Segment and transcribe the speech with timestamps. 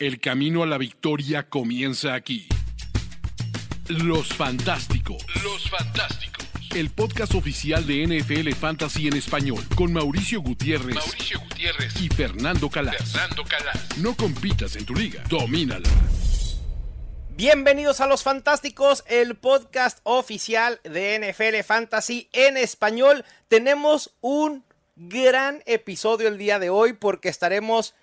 [0.00, 2.48] El camino a la victoria comienza aquí.
[3.86, 5.22] Los Fantásticos.
[5.44, 6.48] Los Fantásticos.
[6.74, 12.70] El podcast oficial de NFL Fantasy en español con Mauricio Gutiérrez, Mauricio Gutiérrez y Fernando
[12.70, 13.12] Calas.
[13.12, 13.98] Fernando Calas.
[13.98, 15.90] No compitas en tu liga, domínala.
[17.36, 23.26] Bienvenidos a Los Fantásticos, el podcast oficial de NFL Fantasy en español.
[23.48, 24.64] Tenemos un
[24.96, 27.94] gran episodio el día de hoy porque estaremos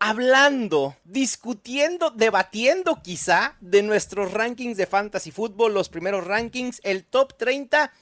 [0.00, 7.36] hablando, discutiendo, debatiendo quizá de nuestros rankings de fantasy fútbol, los primeros rankings, el top
[7.36, 7.92] 30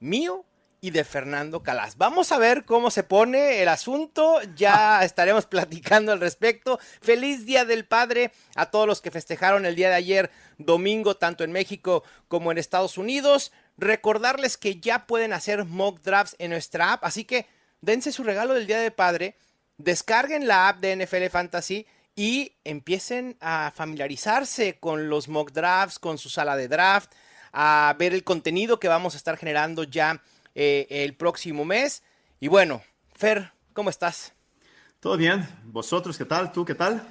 [0.00, 0.46] mío
[0.80, 1.98] y de Fernando Calas.
[1.98, 6.80] Vamos a ver cómo se pone el asunto, ya estaremos platicando al respecto.
[7.02, 11.44] Feliz Día del Padre a todos los que festejaron el día de ayer, domingo, tanto
[11.44, 13.52] en México como en Estados Unidos.
[13.76, 17.46] Recordarles que ya pueden hacer mock drafts en nuestra app, así que
[17.82, 19.36] dense su regalo del Día del Padre
[19.78, 26.18] descarguen la app de NFL Fantasy y empiecen a familiarizarse con los mock drafts, con
[26.18, 27.12] su sala de draft,
[27.52, 30.22] a ver el contenido que vamos a estar generando ya
[30.54, 32.02] eh, el próximo mes.
[32.40, 32.82] Y bueno,
[33.14, 34.32] Fer, ¿cómo estás?
[35.00, 35.46] Todo bien.
[35.64, 36.52] ¿Vosotros qué tal?
[36.52, 37.06] ¿Tú qué tal?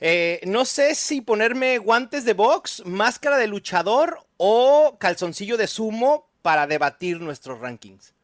[0.00, 6.28] Eh, no sé si ponerme guantes de box, máscara de luchador o calzoncillo de sumo
[6.42, 8.14] para debatir nuestros rankings.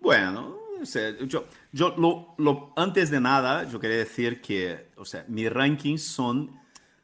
[0.00, 0.59] Bueno,
[1.26, 1.94] yo, yo
[2.38, 6.58] lo, antes de nada, yo quería decir que, o sea, mis rankings son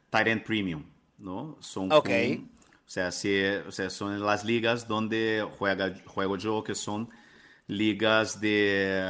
[0.09, 0.83] Tyrant Premium,
[1.17, 1.57] ¿no?
[1.59, 2.09] Son ok.
[2.09, 7.09] o, sea, si, o sea, son las ligas donde juega, juego yo, que son
[7.67, 9.03] ligas de,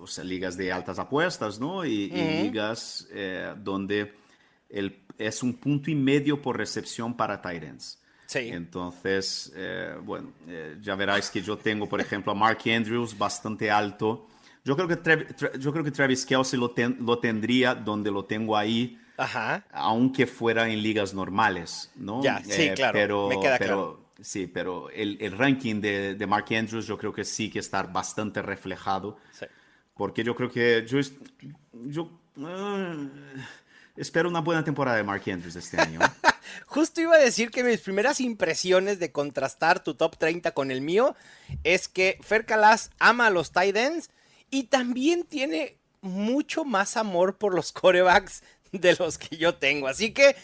[0.00, 1.84] o sea, ligas de altas apuestas, ¿no?
[1.84, 4.14] Y, ligas eh, donde
[4.68, 8.01] el, es un punto y medio por recepción para Tyrants.
[8.32, 8.48] Sí.
[8.50, 13.70] Entonces, eh, bueno, eh, ya veráis que yo tengo, por ejemplo, a Mark Andrews bastante
[13.70, 14.26] alto.
[14.64, 15.26] Yo creo que,
[15.58, 19.66] yo creo que Travis Kelsey lo, lo tendría donde lo tengo ahí, Ajá.
[19.70, 22.22] aunque fuera en ligas normales, ¿no?
[22.22, 24.02] Ya, sí, eh, claro, pero, me queda pero, claro.
[24.22, 27.82] Sí, pero el, el ranking de, de, Mark Andrews yo creo que sí que está
[27.82, 29.18] bastante reflejado.
[29.32, 29.44] Sí.
[29.94, 31.00] Porque yo creo que yo,
[31.72, 32.04] yo
[32.36, 33.10] uh,
[33.94, 36.00] espero una buena temporada de Mark Andrews este año.
[36.66, 40.80] Justo iba a decir que mis primeras impresiones de contrastar tu top 30 con el
[40.80, 41.14] mío
[41.64, 44.10] es que Fer Calas ama a los tight ends
[44.50, 48.42] y también tiene mucho más amor por los corebacks
[48.72, 49.88] de los que yo tengo.
[49.88, 50.36] Así que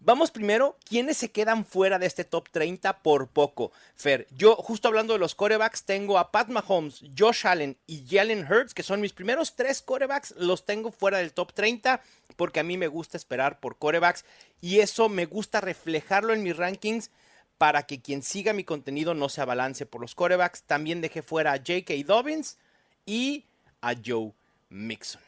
[0.00, 3.70] vamos primero, ¿quiénes se quedan fuera de este top 30 por poco?
[3.94, 8.46] Fer, yo justo hablando de los corebacks, tengo a Pat Mahomes, Josh Allen y Jalen
[8.50, 12.02] Hurts, que son mis primeros tres corebacks, los tengo fuera del top 30
[12.36, 14.24] porque a mí me gusta esperar por corebacks
[14.60, 17.10] y eso me gusta reflejarlo en mis rankings
[17.58, 20.62] para que quien siga mi contenido no se abalance por los corebacks.
[20.62, 21.92] También dejé fuera a J.K.
[22.06, 22.56] Dobbins
[23.04, 23.44] y
[23.82, 24.32] a Joe
[24.70, 25.20] Mixon.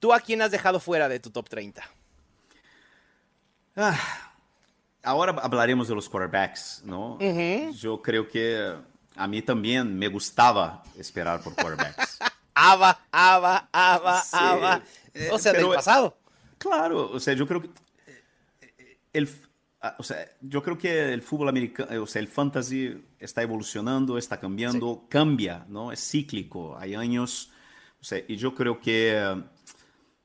[0.00, 1.97] ¿Tú a quién has dejado fuera de tu top 30?
[3.80, 3.96] Ah,
[5.04, 7.14] ahora hablaremos de los quarterbacks, ¿no?
[7.14, 7.72] Uh -huh.
[7.72, 8.74] Yo creo que
[9.14, 12.18] a mí también me gustaba esperar por quarterbacks.
[12.54, 14.82] aba, aba, aba, Sí, aba.
[15.14, 16.16] eh, O sea, pero- del pasado.
[16.58, 17.70] Claro, o sea, yo creo que
[18.60, 19.28] eh, el,
[19.80, 24.18] ah, o sea, yo creo que el fútbol americano, o sea, el fantasy está evolucionando,
[24.18, 25.92] está cambiando, cambia, ¿no?
[25.92, 26.76] Es cíclico.
[26.76, 27.52] Hay años,
[28.00, 29.40] o sea, y yo creo que,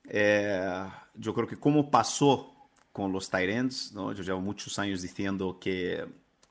[0.10, 0.86] eh,
[1.16, 2.53] yo creo que como pasó
[2.94, 4.14] con los ends, ¿no?
[4.14, 6.06] Yo llevo muchos años diciendo que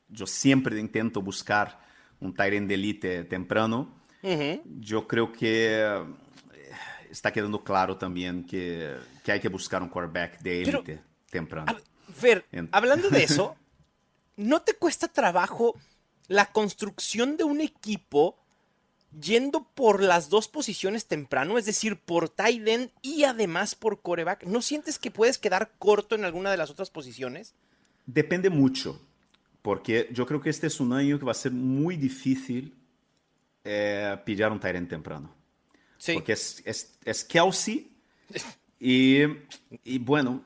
[0.09, 1.81] yo siempre intento buscar
[2.21, 3.95] un end de elite temprano.
[4.81, 6.05] Yo creo que eh,
[7.11, 8.95] está quedando claro también que,
[9.25, 11.01] que hay que buscar un quarterback de élite
[11.31, 11.73] temprano.
[11.73, 11.81] A-
[12.53, 13.57] En- hablando de eso,
[14.37, 15.75] ¿no te cuesta trabajo
[16.29, 18.37] la construcción de un equipo
[19.21, 21.59] yendo por las dos posiciones temprano?
[21.59, 24.45] Es decir, por tight end y además por coreback.
[24.45, 27.55] ¿No sientes que puedes quedar corto en alguna de las otras posiciones?
[28.07, 29.01] Depende mucho,
[29.63, 32.75] porque yo creo que este es un año que va a ser muy difícil
[33.65, 35.35] eh, pillar un tight end temprano.
[35.99, 36.15] Sí.
[36.15, 37.93] Porque es, es, es Kelsey
[38.81, 39.23] y,
[39.85, 40.45] y bueno,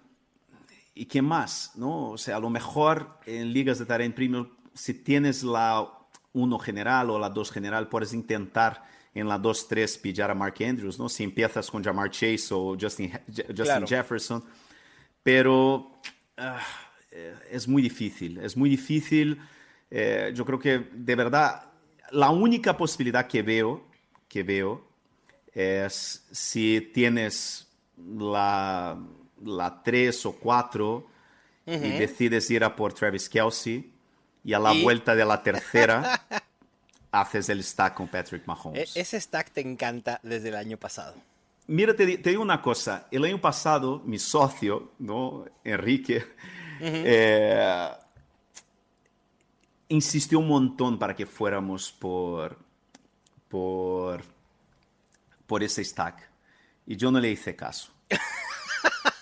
[0.95, 1.73] ¿y qué más?
[1.77, 2.11] ¿no?
[2.11, 5.96] O sea, a lo mejor en ligas de Tyrant Premium, si tienes la
[6.37, 8.85] 1 general o la 2 general, puedes intentar
[9.15, 11.09] en la 2-3 pillar a Mark Andrews, ¿no?
[11.09, 13.87] Si empiezas con Jamar Chase o Justin, Je- Justin Claro.
[13.87, 14.45] Jefferson.
[15.23, 16.01] Pero
[17.11, 19.39] eh, es muy difícil, es muy difícil.
[19.91, 21.65] Eh, yo creo que de verdad
[22.11, 23.85] la única posibilidad que veo,
[24.29, 24.85] que veo
[25.55, 27.67] es si tienes
[27.97, 28.99] la,
[29.43, 31.07] la 3 o 4
[31.67, 33.93] y decides ir a por Travis Kelsey
[34.47, 36.25] y a la Y- vuelta de la tercera
[37.11, 38.97] haces el stack con Patrick E- Mahomes.
[38.97, 41.15] ese stack te encanta desde el año pasado.
[41.67, 43.09] Mira, te, te, digo una cosa.
[43.11, 45.45] El año pasado, mi socio, ¿no?
[45.65, 46.19] Enrique,
[46.81, 47.03] uh -huh.
[47.05, 47.89] eh,
[49.89, 52.57] insistió un montón para que fuéramos por,
[53.49, 54.23] por,
[55.47, 56.23] por ese stack.
[56.87, 57.91] Y yo no le hice caso.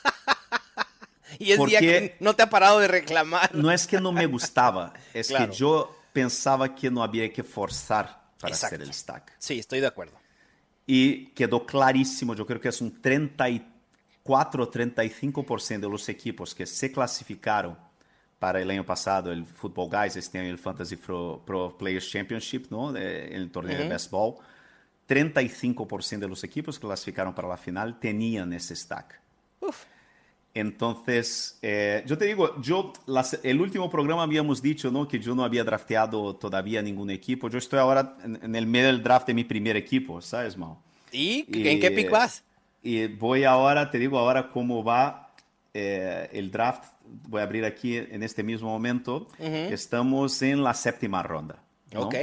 [1.38, 3.54] y es día que no te ha parado de reclamar.
[3.54, 5.50] No es que no me gustaba, es claro.
[5.50, 8.06] que yo pensaba que no había que forzar
[8.40, 8.76] para Exacto.
[8.76, 9.32] hacer el stack.
[9.38, 10.14] Sí, estoy de acuerdo.
[10.86, 16.92] Y quedó clarísimo, yo creo que es un 34 35% de los equipos que se
[16.92, 17.76] clasificaron
[18.38, 22.66] para el año pasado el Football Guys, este año el Fantasy Pro, Pro Players Championship,
[22.70, 22.92] ¿no?
[22.92, 23.84] De, el torneo uh -huh.
[23.84, 24.34] de baseball.
[25.08, 29.20] 35% de los equipos que clasificaron para la final tenían ese stack.
[29.60, 29.84] Uf.
[30.54, 35.08] Entonces, eh, yo te digo, yo, las, el último programa habíamos dicho ¿no?
[35.08, 37.50] que yo no había drafteado todavía ningún equipo.
[37.50, 40.80] Yo estoy ahora en, en el medio del draft de mi primer equipo, ¿sabes, Mao?
[41.10, 42.44] ¿Y, y en qué pick vas?
[42.82, 45.32] Y voy ahora, te digo ahora cómo va
[45.72, 46.84] eh, el draft.
[47.28, 49.26] Voy a abrir aquí en este mismo momento.
[49.38, 49.72] Uh -huh.
[49.72, 51.62] Estamos en la séptima ronda.
[51.92, 52.02] ¿no?
[52.02, 52.14] Ok.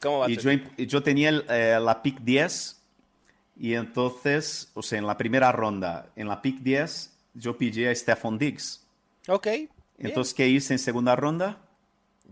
[0.00, 0.30] ¿Cómo va?
[0.30, 2.80] Y yo, yo, tenía el, eh, la pick 10
[3.58, 7.94] y entonces, o sea, en la primera ronda, en la pick 10 yo pillé a
[7.94, 8.86] Stephon Diggs.
[9.28, 9.48] Ok.
[9.98, 11.58] Entonces, ¿qué hice en segunda ronda?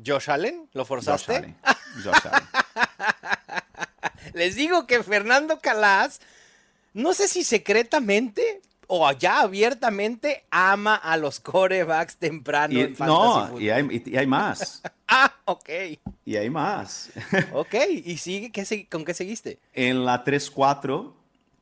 [0.04, 1.32] Josh Allen, ¿lo forzaste?
[1.32, 1.56] Josh Allen.
[2.02, 2.48] Josh Allen.
[4.34, 6.20] Les digo que Fernando Calas,
[6.92, 13.60] no sé si secretamente o ya abiertamente ama a los corebacks temprano y, en No,
[13.60, 14.82] y hay, y hay, más.
[15.08, 15.70] ah, ok.
[16.24, 17.10] Y hay más.
[17.52, 17.74] ok,
[18.04, 19.58] ¿y sigue, qué, con qué seguiste?
[19.72, 21.12] En la 3-4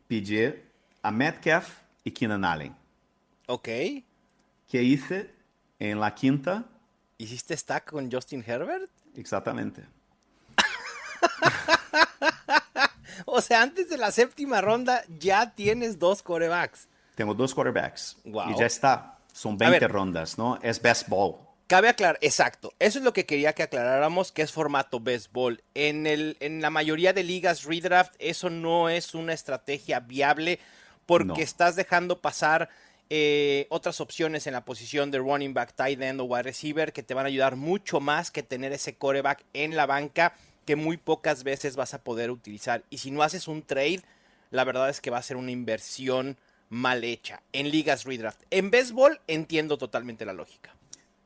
[0.07, 0.65] pillé
[1.03, 1.69] a Metcalf
[2.05, 2.82] y Keenan Allen.
[3.47, 3.65] Ok.
[3.65, 5.31] ¿Qué hice
[5.79, 6.65] en la quinta?
[7.19, 8.91] ¿Hiciste stack con Justin Herbert?
[9.17, 9.85] Exactamente.
[13.27, 16.89] o sea, antes de la séptima ronda ya tienes dos corebacks.
[17.15, 18.17] Tengo dos quarterbacks.
[18.25, 18.51] Wow.
[18.51, 19.19] Y ya está.
[19.33, 20.59] Son 20 ver, rondas, ¿no?
[20.63, 21.37] Es best ball.
[21.67, 22.73] Cabe aclarar, exacto.
[22.79, 25.63] Eso es lo que quería que aclaráramos, que es formato best ball.
[25.75, 30.59] En, el, en la mayoría de ligas redraft, eso no es una estrategia viable
[31.07, 31.35] porque no.
[31.37, 32.69] estás dejando pasar
[33.15, 37.03] eh, otras opciones en la posición de running back, tight end o wide receiver que
[37.03, 40.97] te van a ayudar mucho más que tener ese coreback en la banca que muy
[40.97, 42.85] pocas veces vas a poder utilizar.
[42.89, 44.01] Y si no haces un trade,
[44.51, 46.39] la verdad es que va a ser una inversión
[46.71, 48.45] mal hecha en ligas redraft.
[48.51, 50.75] En béisbol entiendo totalmente la lógica.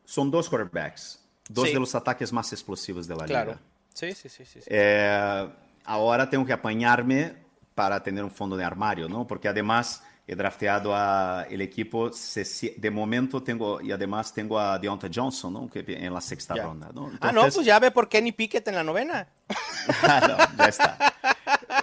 [0.05, 1.75] Son dos quarterbacks, dos sí.
[1.75, 3.53] de los ataques más explosivos de la claro.
[3.53, 3.63] liga.
[3.95, 4.45] Sí, sí, sí.
[4.45, 4.67] sí, sí.
[4.67, 5.49] Eh,
[5.85, 7.37] ahora tengo que apañarme
[7.77, 9.25] para tener un fondo de armario, ¿no?
[9.25, 15.11] Porque además he drafteado a el equipo, de momento tengo, y además tengo a Deontay
[15.15, 15.71] Johnson, ¿no?
[15.71, 16.65] Que en la sexta ya.
[16.65, 17.05] ronda, ¿no?
[17.11, 19.29] Entonces, ah, no, pues ya ve por Kenny Pickett en la novena.
[20.03, 20.99] no, ya está.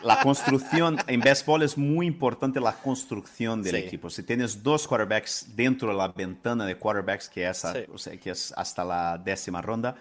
[0.03, 3.81] La construcción, en baseball es muy importante la construcción del Sí.
[3.87, 4.09] equipo.
[4.09, 7.79] Si tienes dos quarterbacks dentro de la ventana de quarterbacks, que es, a- Sí.
[7.93, 9.95] o sea, que es hasta la décima ronda,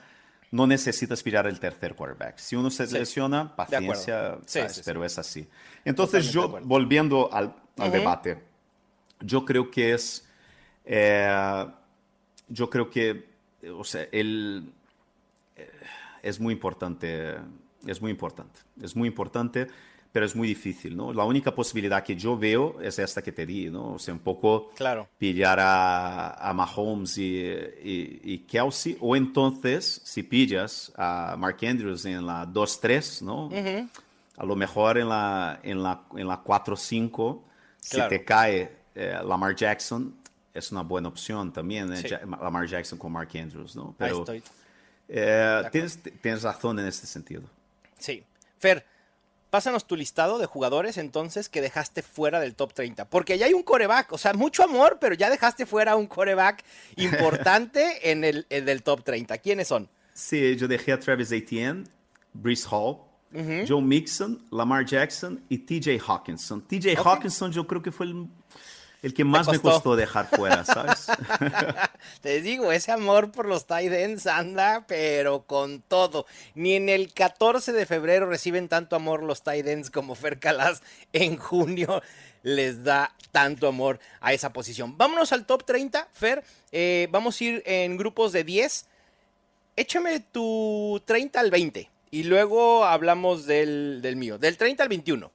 [0.52, 2.38] no necesitas pillar el tercer quarterback.
[2.38, 2.94] Si uno se Sí.
[2.98, 4.72] lesiona, paciencia, ¿sabes?
[4.76, 5.48] sí, pero es así.
[5.84, 7.98] Entonces Totalmente yo, volviendo al, al Ujú.
[7.98, 8.42] debate,
[9.20, 10.28] yo creo que es,
[10.84, 11.66] eh,
[12.48, 13.30] yo creo que,
[13.74, 14.72] o sea, el,
[15.56, 15.70] eh,
[16.22, 17.36] es muy importante,
[17.86, 19.68] es muy importante, es muy importante,
[20.12, 21.12] pero es muy difícil, ¿no?
[21.12, 23.94] La única posibilidad que yo veo es esta que te di, ¿no?
[23.94, 25.08] O sea, un poco Claro.
[25.18, 32.04] pillar a, a Mahomes y, y, y Kelsey, o entonces, si pillas a Mark Andrews
[32.04, 33.46] en la 2-3, ¿no?
[33.46, 33.88] Ujú.
[34.36, 37.40] A lo mejor en la, en la, en la 4-5,
[37.80, 38.08] si Claro.
[38.10, 40.14] te cae eh, Lamar Jackson,
[40.52, 42.08] es una buena opción también, eh, Sí.
[42.40, 43.88] Lamar Jackson con Mark Andrews, ¿no?
[43.98, 44.42] Ahí Pero estoy.
[45.08, 47.42] eh, tienes, tienes razón en este sentido.
[47.98, 48.22] Sí.
[48.58, 48.84] Fer,
[49.52, 53.10] pásanos tu listado de jugadores entonces que dejaste fuera del top 30.
[53.10, 56.64] Porque ya hay un coreback, o sea, mucho amor, pero ya dejaste fuera un coreback
[56.96, 59.36] importante en el, top 30.
[59.36, 59.90] ¿Quiénes son?
[60.14, 61.84] Sí, yo dejé a Travis Etienne,
[62.32, 62.96] Brees Hall.
[63.66, 66.60] Joe Mixon, Lamar Jackson y TJ Hawkinson.
[66.60, 66.96] TJ.
[67.02, 68.26] Hawkinson yo creo que fue el,
[69.02, 69.70] el que más me costó.
[69.70, 71.06] costó dejar fuera, ¿sabes?
[72.20, 76.26] Te digo, ese amor por los tight ends anda, pero con todo.
[76.54, 80.82] Ni en el 14 de febrero reciben tanto amor los tight ends como Fer Calas
[81.12, 82.00] en junio
[82.42, 84.96] les da tanto amor a esa posición.
[84.96, 86.44] Vámonos al top 30, Fer.
[86.70, 88.86] Eh, vamos a ir en grupos de 10.
[89.76, 94.38] Échame tu 30 al 20 y luego hablamos del, del mío.
[94.38, 95.30] Del 30 al 21.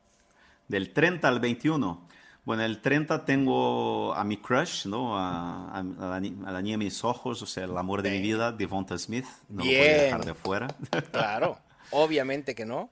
[0.68, 2.08] Del 30 al 21.
[2.48, 5.18] Bueno, el 30 tengo a mi crush, ¿no?
[5.20, 8.02] A, a- a la, ni- a la niña de mis ojos, o sea, el amor
[8.02, 9.26] de mi vida, Devonta Smith.
[9.50, 9.82] No lo Bien.
[9.84, 10.68] podía dejar de fuera.
[11.12, 11.60] Claro,
[11.92, 12.90] obviamente que no.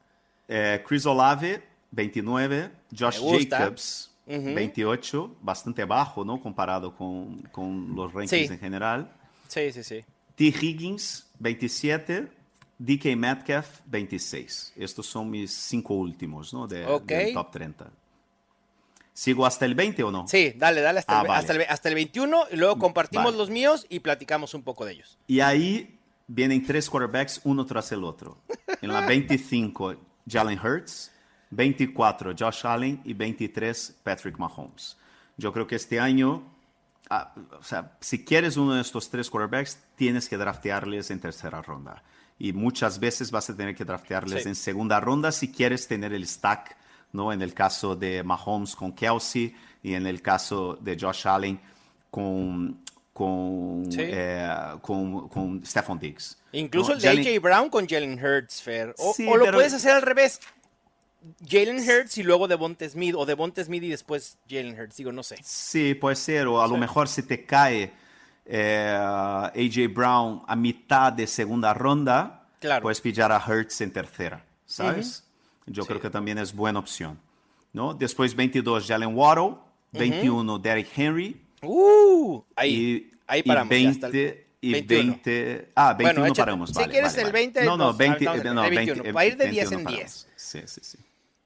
[0.49, 2.69] Eh, Chris Olave, 29.
[2.99, 3.21] Josh.
[3.49, 6.41] Jacobs, 28, bastante bajo, ¿no?
[6.41, 8.53] Comparado con, con los rankings Sí.
[8.53, 9.09] en general.
[9.47, 10.03] Sí, sí, sí.
[10.35, 10.43] T.
[10.45, 12.27] Higgins, 27.
[12.77, 14.73] DK Metcalf, 26.
[14.75, 16.67] Estos son mis cinco últimos, ¿no?
[16.67, 17.05] De, Ok.
[17.05, 17.89] del top 30.
[19.17, 20.27] ¿Sigo hasta el 20 o no?
[20.27, 21.39] Sí, dale, dale hasta, Ah, el, vale.
[21.39, 23.37] hasta, el, hasta el 21 y luego compartimos Vale.
[23.37, 25.17] los míos y platicamos un poco de ellos.
[25.25, 28.37] Y ahí vienen tres quarterbacks, uno tras el otro.
[28.81, 29.95] En la 25,
[30.29, 31.11] Jalen Hurts.
[31.51, 33.01] 24, Josh Allen.
[33.05, 34.97] Y 23, Patrick Mahomes.
[35.37, 36.43] Yo creo que este año,
[37.09, 41.61] ah, o sea, si quieres uno de estos tres quarterbacks, tienes que draftearles en tercera
[41.61, 42.03] ronda.
[42.37, 44.49] Y muchas veces vas a tener que draftearles Sí.
[44.49, 46.75] en segunda ronda si quieres tener el stack,
[47.15, 47.31] ¿no?
[47.33, 51.59] En el caso de Mahomes con Kelsey y en el caso de Josh Allen
[52.11, 52.79] con,
[53.13, 53.99] con, Sí.
[54.01, 54.47] eh,
[54.81, 56.37] con, con Stephon Diggs.
[56.51, 56.95] Incluso ¿no?
[56.95, 58.93] el de Jalen- AJ Brown con Jalen Hurts, Fer.
[58.97, 60.39] O, Sí, o lo pero- puedes hacer al revés.
[61.47, 65.23] Jalen Hurts y luego Devonta Smith, o Devonta Smith y después Jalen Hurts, digo, no
[65.23, 65.37] sé.
[65.43, 67.91] Sí, puede ser, o a lo mejor si te cae
[68.45, 72.83] eh, AJ Brown a mitad de segunda ronda, Claro.
[72.83, 75.23] puedes pillar a Hertz en tercera, ¿sabes?
[75.65, 75.87] Yo Sí.
[75.87, 77.19] creo que también es buena opción.
[77.73, 77.93] ¿no?
[77.93, 79.55] Después 22, Jalen Waddle,
[79.91, 83.69] 21, Derrick Henry, Uh, ahí, y, ahí y paramos.
[83.69, 85.03] ya 20, hasta el- y 21.
[85.11, 87.39] 20, ah, 21 Bueno, paramos, si vale, quieres vale, el vale.
[87.39, 89.77] 20, no, no, nos 20, aventamos no, el 20, 21, para ir de 10 en
[89.77, 90.13] 21 10.
[90.23, 90.41] paramos.
[90.41, 90.97] Sí, sí, sí.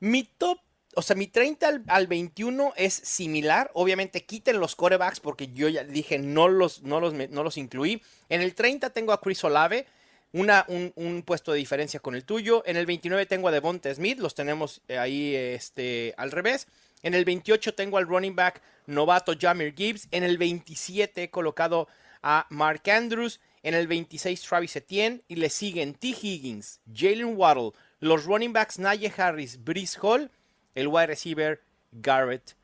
[0.02, 0.60] Mi top,
[0.96, 3.72] o sea, mi 30 al, al 21 es similar.
[3.74, 8.02] Obviamente quiten los corebacks porque yo ya dije no los, no los, no los incluí.
[8.30, 9.88] En el 30 tengo a Chris Olave,
[10.32, 12.64] una, un, un puesto de diferencia con el tuyo.
[12.66, 16.68] En el 29 tengo a Devonta Smith, los tenemos eh, ahí este, al revés.
[17.02, 20.08] En el 28 tengo al running back novato Jamir Gibbs.
[20.12, 21.88] En el 27 he colocado
[22.22, 23.40] a Mark Andrews.
[23.64, 25.22] En el 26 Travis Etienne.
[25.28, 26.08] Y le siguen T.
[26.10, 30.30] Higgins, Jalen Waddle, los running backs Najee Harris, Brice Hall,
[30.76, 32.56] el wide receiver Garrett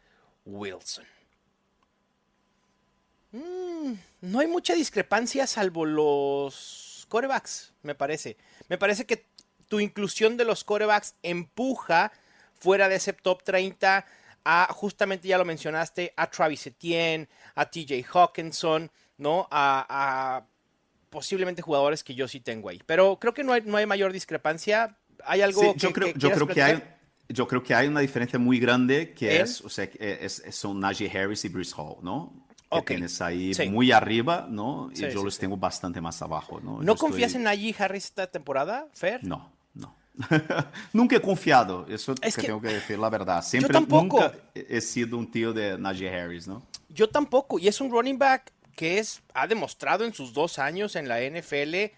[0.45, 1.05] Wilson.
[3.31, 8.37] Mm, no hay mucha discrepancia salvo los corebacks, me parece.
[8.69, 9.25] Me parece que
[9.67, 12.11] tu inclusión de los corebacks empuja
[12.53, 14.05] fuera de ese top 30
[14.47, 19.47] a, justamente ya lo mencionaste, a Travis Etienne, a TJ Hawkinson, ¿no?
[19.49, 19.85] A,
[20.37, 20.45] a
[21.09, 22.81] posiblemente jugadores que yo sí tengo ahí.
[22.85, 24.97] Pero creo que no hay, no hay mayor discrepancia.
[25.23, 26.83] ¿Hay algo Sí, que, yo creo, que yo creo que hay,
[27.29, 31.09] yo creo que hay una diferencia muy grande que es, o sea, es- son Najee
[31.09, 32.44] Harris y Bruce Hall, ¿no?
[32.71, 33.69] Que tienes ahí Sí.
[33.69, 34.89] muy arriba, ¿no?
[34.91, 36.77] Y Sí, yo sí, los tengo bastante más abajo, ¿no?
[36.81, 39.23] ¿No Yo confías estoy- en Najee Harris esta temporada, Fer?
[39.23, 39.95] No, no.
[40.93, 43.41] nunca he confiado, eso Es que, que- tengo que decir la verdad.
[43.43, 44.19] Siempre, tampoco.
[44.19, 46.63] nunca he sido un tío de Najee Harris, ¿no?
[46.89, 47.59] Yo tampoco.
[47.59, 51.21] Y es un running back que es, ha demostrado en sus dos años en la
[51.21, 51.91] NFL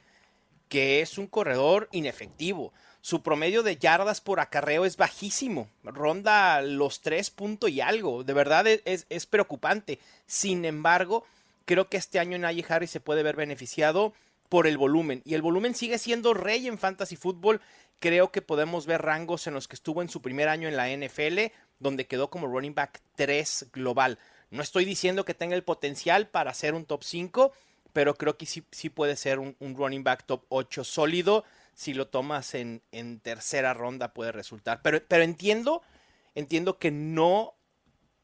[0.70, 2.74] que es un corredor inefectivo.
[3.08, 5.70] Su promedio de yardas por acarreo es bajísimo.
[5.86, 8.26] Ronda los tres puntos y algo.
[8.26, 9.98] De verdad es, es- es preocupante.
[10.26, 11.24] Sin embargo,
[11.64, 14.12] creo que este año Najee Harris se puede ver beneficiado
[14.50, 15.22] por el volumen.
[15.24, 17.62] Y el volumen sigue siendo rey en fantasy fútbol.
[18.00, 20.90] Creo que podemos ver rangos en los que estuvo en su primer año en la
[20.90, 24.20] NFL, donde quedó como running back 3 global.
[24.52, 27.54] No estoy diciendo que tenga el potencial para ser un top 5,
[27.94, 31.46] pero creo que sí, sí puede ser un, un running back top 8 sólido.
[31.78, 34.82] Si lo tomas en, en tercera ronda puede resultar.
[34.82, 35.84] Pero, pero entiendo,
[36.34, 37.54] entiendo que no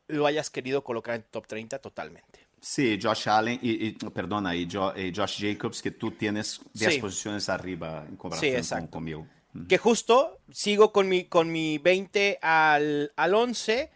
[0.08, 2.48] lo hayas querido colocar en top 30 totalmente.
[2.60, 6.96] Sí, Josh Allen y, y- perdona, y, Jo- y Josh Jacobs, que tú tienes 10
[6.96, 7.00] Sí.
[7.00, 9.28] posiciones arriba en comparación Sí, con, conmigo.
[9.70, 13.92] Que justo sigo con mi, con mi 20 al, al 11.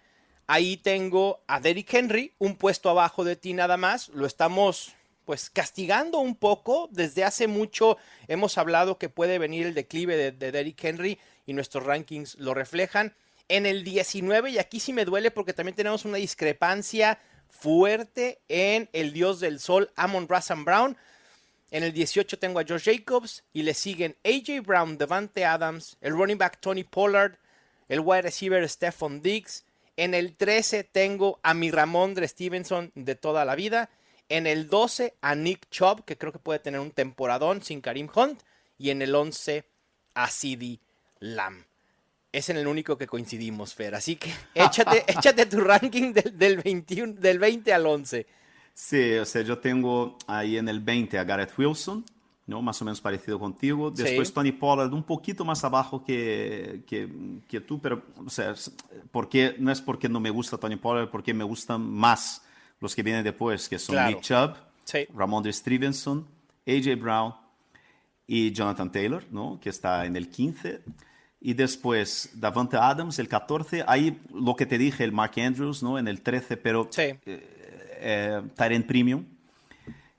[0.46, 4.10] Ahí tengo a Derrick Henry, un puesto abajo de ti nada más.
[4.10, 4.94] Lo estamos
[5.28, 6.88] pues castigando un poco.
[6.90, 7.98] Desde hace mucho
[8.30, 12.54] hemos hablado que puede venir el declive de, de Derrick Henry y nuestros rankings lo
[12.54, 13.14] reflejan.
[13.50, 17.20] En el 19, y aquí sí me duele porque también tenemos una discrepancia
[17.50, 20.98] fuerte en el dios del sol, Amon Razan Brown.
[21.72, 26.14] En el 18 tengo a Josh Jacobs y le siguen AJ Brown, Devante Adams, el
[26.14, 27.36] running back Tony Pollard,
[27.90, 29.66] el wide receiver Stephon Diggs.
[29.98, 33.90] En el 13 tengo a mi Ramondre Stevenson de toda la vida.
[34.30, 38.10] En el 12 a Nick Chubb, que creo que puede tener un temporadón sin Karim
[38.14, 38.42] Hunt.
[38.78, 39.66] Y en el 11
[40.14, 40.80] a CD
[41.20, 41.64] Lamb.
[42.32, 43.96] Es en el único que coincidimos, Fer.
[43.96, 48.28] Así que échate, échate tu ranking del, del 21, del 20 al 11.
[48.74, 52.06] Sí, o sea, yo tengo ahí en el 20 a Garrett Wilson,
[52.46, 52.62] ¿no?
[52.62, 53.90] Más o menos parecido contigo.
[53.90, 54.34] Después Sí.
[54.36, 57.10] Tony Pollard, un poquito más abajo que, que,
[57.48, 58.54] que tú, pero, o sea,
[59.10, 62.44] porque, no es porque no me gusta Tony Pollard, porque me gustan más
[62.80, 64.10] los que vienen después, que son Claro.
[64.12, 65.06] Nick Chubb, Sí.
[65.14, 66.26] Ramondre Stevenson,
[66.66, 67.34] AJ Brown
[68.26, 69.60] y Jonathan Taylor, ¿no?
[69.62, 70.82] Que está en el 15.
[71.40, 73.84] Y después Davante Adams, el 14.
[73.88, 75.98] Ahí lo que te dije, el Mark Andrews, ¿no?
[76.00, 77.02] En el 13, pero Sí.
[77.02, 79.26] eh, eh, Tyrant Premium.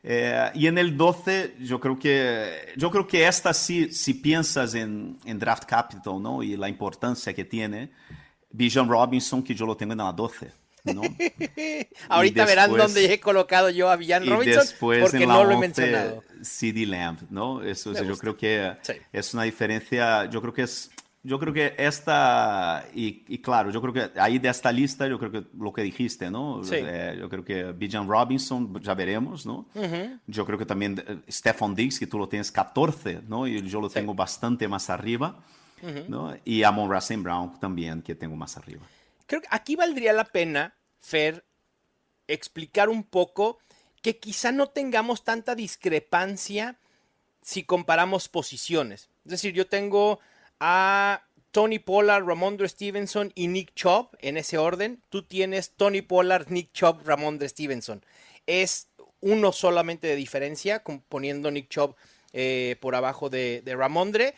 [0.02, 4.74] Eh, y en el 12, yo creo que, yo creo que esta sí, si piensas
[4.74, 6.42] en, en Draft Capital, ¿no?
[6.42, 7.90] Y la importancia que tiene,
[8.50, 10.50] Bijan Robinson, que yo lo tengo en la 12,
[10.94, 11.02] ¿no?
[12.08, 15.54] Ahorita verán después- dónde he colocado yo a Villan Robinson después porque no lo he
[15.54, 16.24] 11, mencionado.
[16.42, 17.62] CD Lamb, ¿no?
[17.62, 18.92] Eso, yo creo que Sí.
[19.12, 20.90] es una diferencia, yo creo que es,
[21.24, 25.18] yo creo que esta, y, y claro, yo creo que ahí de esta lista, yo
[25.18, 26.62] creo que lo que dijiste, ¿no?
[26.64, 26.76] Sí.
[26.78, 29.66] Eh, yo creo que Bijan Robinson, ya veremos, ¿no?
[30.26, 33.46] Yo creo que también eh, Stephon Diggs, que tú lo tienes 14, ¿no?
[33.46, 35.42] Y yo lo tengo bastante más arriba,
[36.08, 36.34] ¿no?
[36.44, 37.20] Y Amon Ra St.
[37.22, 38.82] Brown también, que tengo más arriba.
[39.26, 41.44] Creo que aquí valdría la pena, Fer,
[42.26, 43.58] explicar un poco
[44.02, 46.78] que quizá no tengamos tanta discrepancia
[47.42, 49.08] si comparamos posiciones.
[49.24, 50.20] Es decir, yo tengo
[50.60, 55.02] a Tony Pollard, Ramondre Stevenson y Nick Chubb en ese orden.
[55.08, 58.04] Tú tienes Tony Pollard, Nick Chubb, Ramondre Stevenson.
[58.46, 58.88] Es
[59.20, 61.96] uno solamente de diferencia, poniendo Nick Chubb
[62.32, 64.34] eh, por abajo de, de Ramondre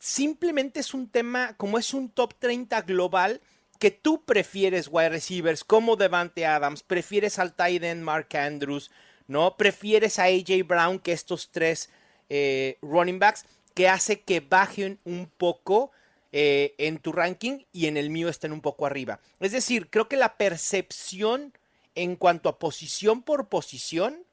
[0.00, 3.40] simplemente es un tema, como es un top 30 global,
[3.80, 8.90] que tú prefieres wide receivers como Devante Adams, prefieres al tight end Mark Andrews,
[9.26, 9.56] ¿no?
[9.56, 11.90] Prefieres a AJ Brown que estos tres
[12.28, 15.90] eh, running backs, que hace que bajen un poco
[16.30, 19.18] eh, en tu ranking y en el mío estén un poco arriba.
[19.40, 21.54] Es decir, creo que la percepción
[21.94, 24.24] en cuanto a posición por posición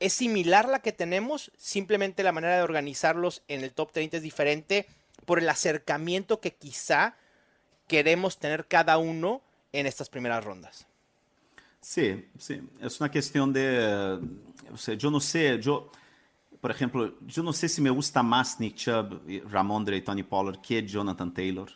[0.00, 4.22] es similar la que tenemos, simplemente la manera de organizarlos en el top 30 es
[4.22, 4.86] diferente
[5.24, 7.16] por el acercamiento que quizá
[7.86, 9.40] queremos tener cada uno
[9.72, 10.86] en estas primeras rondas.
[11.80, 14.18] Sí, sí, es una cuestión de,
[14.72, 15.90] o sea, yo no sé, yo,
[16.60, 20.60] por ejemplo, yo no sé si me gusta más Nick Chubb, Ramondre y Tony Pollard
[20.60, 21.70] que Jonathan Taylor.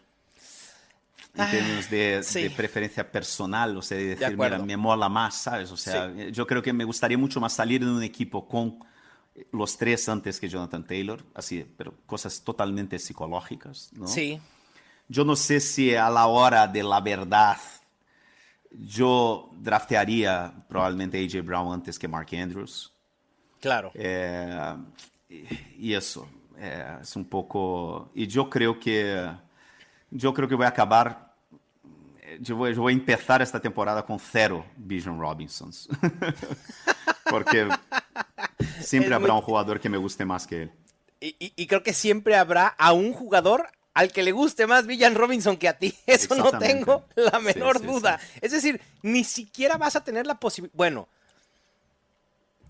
[1.32, 2.42] En Ah, términos de, sí.
[2.42, 4.66] de preferencia personal, o sea, de decir, mira, acuerdo.
[4.66, 5.70] me mola más, ¿sabes?
[5.70, 8.80] O sea, yo creo que me gustaría mucho más salir de un equipo con
[9.52, 14.08] los tres antes que Jonathan Taylor, así, pero cosas totalmente psicológicas, ¿no?
[14.08, 14.40] Sí,
[15.12, 17.56] Yo no sé si a la hora de la verdad
[18.70, 22.92] yo draftearía probablemente AJ Brown antes que Mark Andrews.
[23.60, 23.90] claro.
[23.94, 24.76] Eh,
[25.28, 28.10] y, y eso eh, es un poco.
[28.14, 29.28] Y yo creo que
[30.12, 31.34] yo creo que voy a acabar.
[32.22, 35.88] eh, Yo voy, yo voy a empezar esta temporada con cero Bijan Robinsons.
[37.30, 37.68] Porque
[38.80, 40.72] siempre Es habrá muy- un jugador que me guste más que él.
[41.20, 43.68] Y, y- y creo que siempre habrá a un jugador
[44.00, 45.94] al que le guste más Villan Robinson que a ti.
[46.06, 48.18] Eso no tengo la menor sí, duda.
[48.40, 50.74] Es decir, ni siquiera vas a tener la posibilidad.
[50.74, 51.06] Bueno,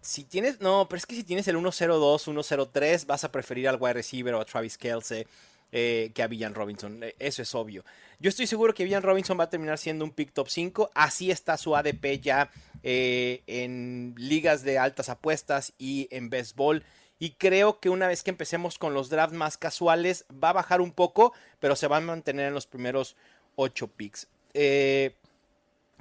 [0.01, 0.61] si tienes.
[0.61, 4.35] No, pero es que si tienes el 1-0-2, 1-0-3, vas a preferir al wide receiver
[4.35, 5.25] o a Travis Kelsey
[5.71, 7.01] eh, que a Villan Robinson.
[7.05, 7.85] Eh, Eso es obvio.
[8.19, 10.91] Yo estoy seguro que Villan Robinson va a terminar siendo un pick top 5.
[10.95, 12.51] Así está su ADP ya
[12.83, 16.83] eh, en ligas de altas apuestas y en béisbol.
[17.23, 20.81] Y creo que una vez que empecemos con los drafts más casuales, va a bajar
[20.81, 23.15] un poco, pero se va a mantener en los primeros
[23.57, 24.27] 8 picks.
[24.55, 25.15] Eh,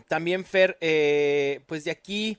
[0.08, 2.38] también, Fer, eh, pues de aquí,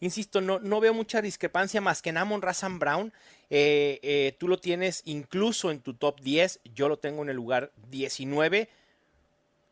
[0.00, 3.12] insisto, no, no veo mucha discrepancia más que en Amon Razan Brown.
[3.50, 7.70] Eh, tú lo tienes incluso en tu top 10, yo lo tengo en el lugar
[7.90, 8.70] 19.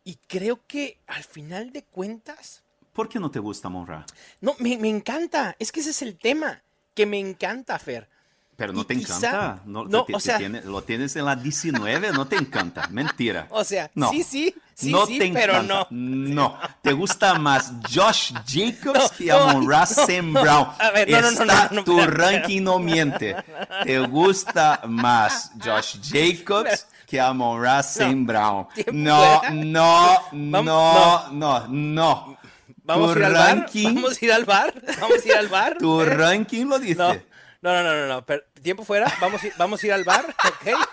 [0.04, 4.04] Y creo que al final de cuentas, ¿Por qué no te gusta Monra?
[4.42, 5.56] no, me, me encanta.
[5.58, 6.62] Es que ese es el tema,
[6.94, 8.08] que me encanta, Fer.
[8.60, 9.62] Pero no Y te quizá- encanta.
[9.64, 12.86] No, no, te- o sea- tiene- lo tienes en la 19, no te encanta.
[12.90, 13.46] Mentira.
[13.48, 14.10] O sea, No.
[14.10, 15.86] sí, sí, sí, no sí, te pero encanta.
[15.90, 15.96] no.
[16.34, 16.58] No.
[16.82, 19.84] ¿Te gusta más Josh Jacobs No, que Amon no,
[20.34, 20.42] no.
[20.42, 20.68] Brown?
[20.78, 23.34] A ver, no, no, no, tu ranking no miente.
[23.84, 28.14] ¿Te gusta más Josh Jacobs que Amon Ra St.
[28.26, 28.66] Brown?
[28.92, 32.36] No, no, no, no, no.
[32.84, 33.94] Vamos Tu a ir al ranking- bar.
[34.02, 34.74] Vamos a ir al bar.
[35.00, 35.76] Vamos a ir al bar.
[35.78, 36.04] Tu ¿eh?
[36.06, 37.24] ranking lo dice.
[37.62, 40.04] No, no, no, no, no, pero tiempo fuera, vamos a ir, vamos a ir al
[40.04, 40.88] bar, ¿ok?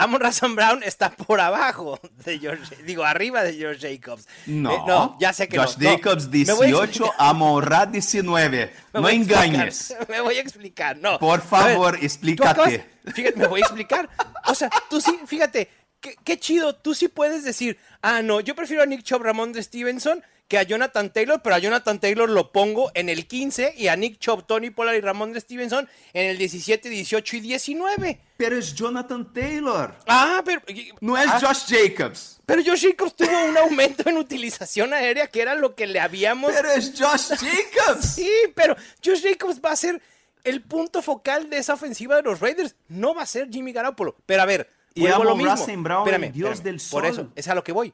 [0.00, 4.28] Amon Razan Brown está por abajo de George, digo, arriba de George Jacobs.
[4.46, 5.90] No, Eh, no, ya sé que Josh no.
[5.90, 8.72] Jacobs me voy a 18, explicar, Amon Ra 19.
[8.94, 9.96] me No a engañes.
[10.08, 11.18] Me voy a explicar, no.
[11.18, 12.48] Por A ver, favor, explícate.
[12.50, 12.80] acabas-
[13.12, 14.08] fíjate, me voy a explicar.
[14.46, 15.68] O sea, tú sí, fíjate,
[16.00, 19.52] qué, qué chido, tú sí puedes decir, ah, no, yo prefiero a Nick Chubb, Ramón
[19.52, 23.74] de Stevenson que a Jonathan Taylor, pero a Jonathan Taylor lo pongo en el 15
[23.76, 27.40] y a Nick Chubb, Tony Pollard y Ramón de Stevenson en el 17, 18 y
[27.40, 28.20] 19.
[28.38, 29.94] Pero es Jonathan Taylor.
[30.06, 30.62] Ah, pero...
[31.00, 32.40] No es ah, Josh Jacobs.
[32.46, 36.52] Pero Josh Jacobs tuvo un aumento en utilización aérea que era lo que le habíamos...
[36.52, 38.14] Pero es Josh Jacobs.
[38.14, 40.00] Sí, pero Josh Jacobs va a ser
[40.44, 42.74] el punto focal de esa ofensiva de los Raiders.
[42.88, 44.16] No va a ser Jimmy Garoppolo.
[44.24, 46.64] Pero a ver, y Amon Russell Brown, espérame, Dios espérame.
[46.64, 47.02] del sol.
[47.02, 47.92] Por eso, es a lo que voy.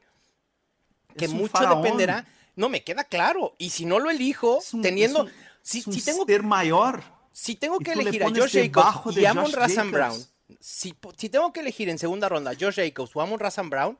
[1.17, 1.81] Que mucho faraón.
[1.81, 2.25] dependerá.
[2.55, 3.55] No, me queda claro.
[3.57, 5.23] Y si no lo elijo, un- teniendo.
[5.23, 7.03] un- si, tengo, ser mayor.
[7.31, 9.91] si tengo que elegir a Josh Jacobs y Amon Jacobs.
[9.91, 10.25] Brown,
[10.59, 10.93] si,
[11.29, 13.97] tengo que elegir en segunda ronda a Josh Jacobs o Amon Russell Brown,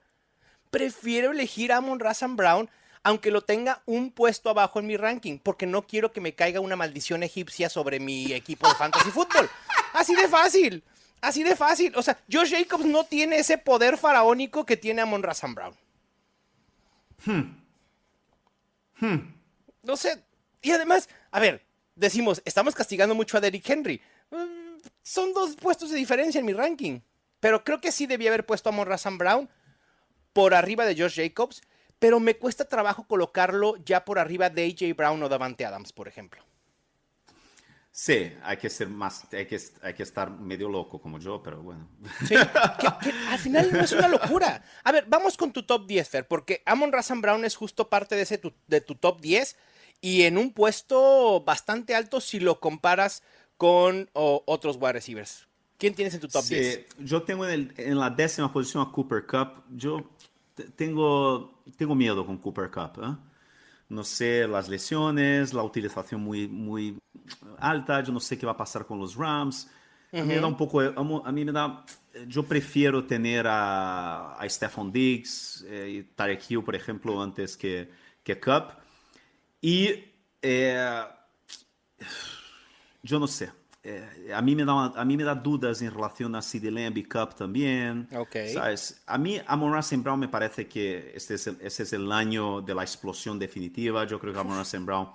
[0.69, 2.69] prefiero elegir a Amon Russell Brown,
[3.01, 6.59] aunque lo tenga un puesto abajo en mi ranking, porque no quiero que me caiga
[6.59, 9.49] una maldición egipcia sobre mi equipo de fantasy fútbol.
[9.93, 10.83] Así de fácil.
[11.21, 11.93] Así de fácil.
[11.95, 15.73] O sea, Josh Jacobs no tiene ese poder faraónico que tiene Amon Russell Brown.
[19.83, 20.23] No sé.
[20.61, 24.01] Y además, a ver, decimos, estamos castigando mucho a Derrick Henry.
[24.31, 26.99] Mm, Son dos puestos de diferencia en mi ranking.
[27.39, 29.49] Pero creo que sí debía haber puesto a Amon Russell Brown
[30.33, 31.61] por arriba de Josh Jacobs.
[31.99, 36.07] Pero me cuesta trabajo colocarlo ya por arriba de AJ Brown o Davante Adams, por
[36.07, 36.43] ejemplo.
[37.97, 41.61] Sí, hay que ser más, hay que, hay que estar medio loco como yo, pero
[41.63, 41.87] bueno.
[42.27, 44.61] Sí, que, que al final no es una locura.
[44.83, 48.15] A ver, vamos con tu top 10, Fer, porque Amon Russell Brown es justo parte
[48.17, 49.55] de, ese tu, de tu top 10
[50.01, 53.23] y en un puesto bastante alto si lo comparas
[53.55, 55.47] con o, otros wide receivers.
[55.77, 56.85] ¿Quién tienes en tu top Sí, 10?
[56.99, 59.63] yo tengo en, el- en la décima posición a Cooper Cup.
[59.69, 60.03] Yo
[60.53, 63.01] te- tengo, tengo miedo con Cooper Cup.
[63.01, 63.15] ¿eh?
[63.89, 66.97] No sé las lesiones, la utilización muy, muy
[67.59, 68.01] alta.
[68.01, 69.69] Yo no sé qué va a pasar con los Rams.
[70.11, 71.83] A mí me da un poco, a mí me da,
[72.27, 77.89] yo prefiero tener a, a Stephon Diggs eh, y Tarek Hill, por ejemplo, antes que,
[78.23, 78.77] que Cup.
[79.61, 80.05] Y
[80.41, 81.03] eh,
[83.03, 83.51] yo no sé.
[83.87, 86.97] Eh, a, mí me da, a mí me da dudas en relación a CD Lamb
[87.07, 88.07] Cup también.
[88.15, 88.35] Ok.
[88.51, 89.03] ¿sabes?
[89.05, 90.01] A mí, Amon St.
[90.01, 94.05] Brown me parece que este es, el, este es el año de la explosión definitiva.
[94.05, 94.83] Yo creo que Amon St.
[94.83, 95.07] Brown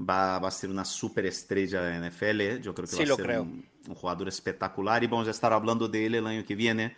[0.00, 2.62] va, va a ser una superestrella de NFL.
[2.62, 3.42] Yo creo que Sí, va a lo ser creo.
[3.42, 6.96] un, un jugador espectacular y vamos a estar hablando de él el año que viene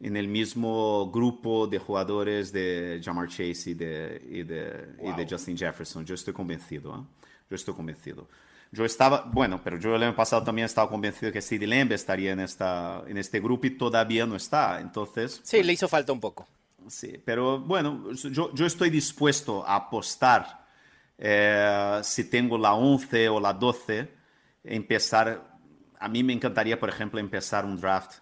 [0.00, 5.26] en el mismo grupo de jugadores de Jamar Chase y de, y de, y de
[5.28, 6.04] Justin Jefferson.
[6.04, 6.94] Yo estoy convencido.
[6.96, 7.24] ¿eh?
[7.50, 8.28] Yo estoy convencido.
[8.70, 12.32] Yo estaba, bueno, pero yo el año pasado también estaba convencido que CD Lamb estaría
[12.32, 14.80] en, esta, en este grupo y todavía no está.
[14.80, 16.46] Entonces, Sí, le hizo falta un poco.
[16.86, 20.66] Sí, pero bueno, yo, yo estoy dispuesto a apostar
[21.18, 24.08] eh, si tengo la 11 o la 12,
[24.64, 25.42] empezar,
[25.98, 28.12] a mí me encantaría, por ejemplo, empezar un draft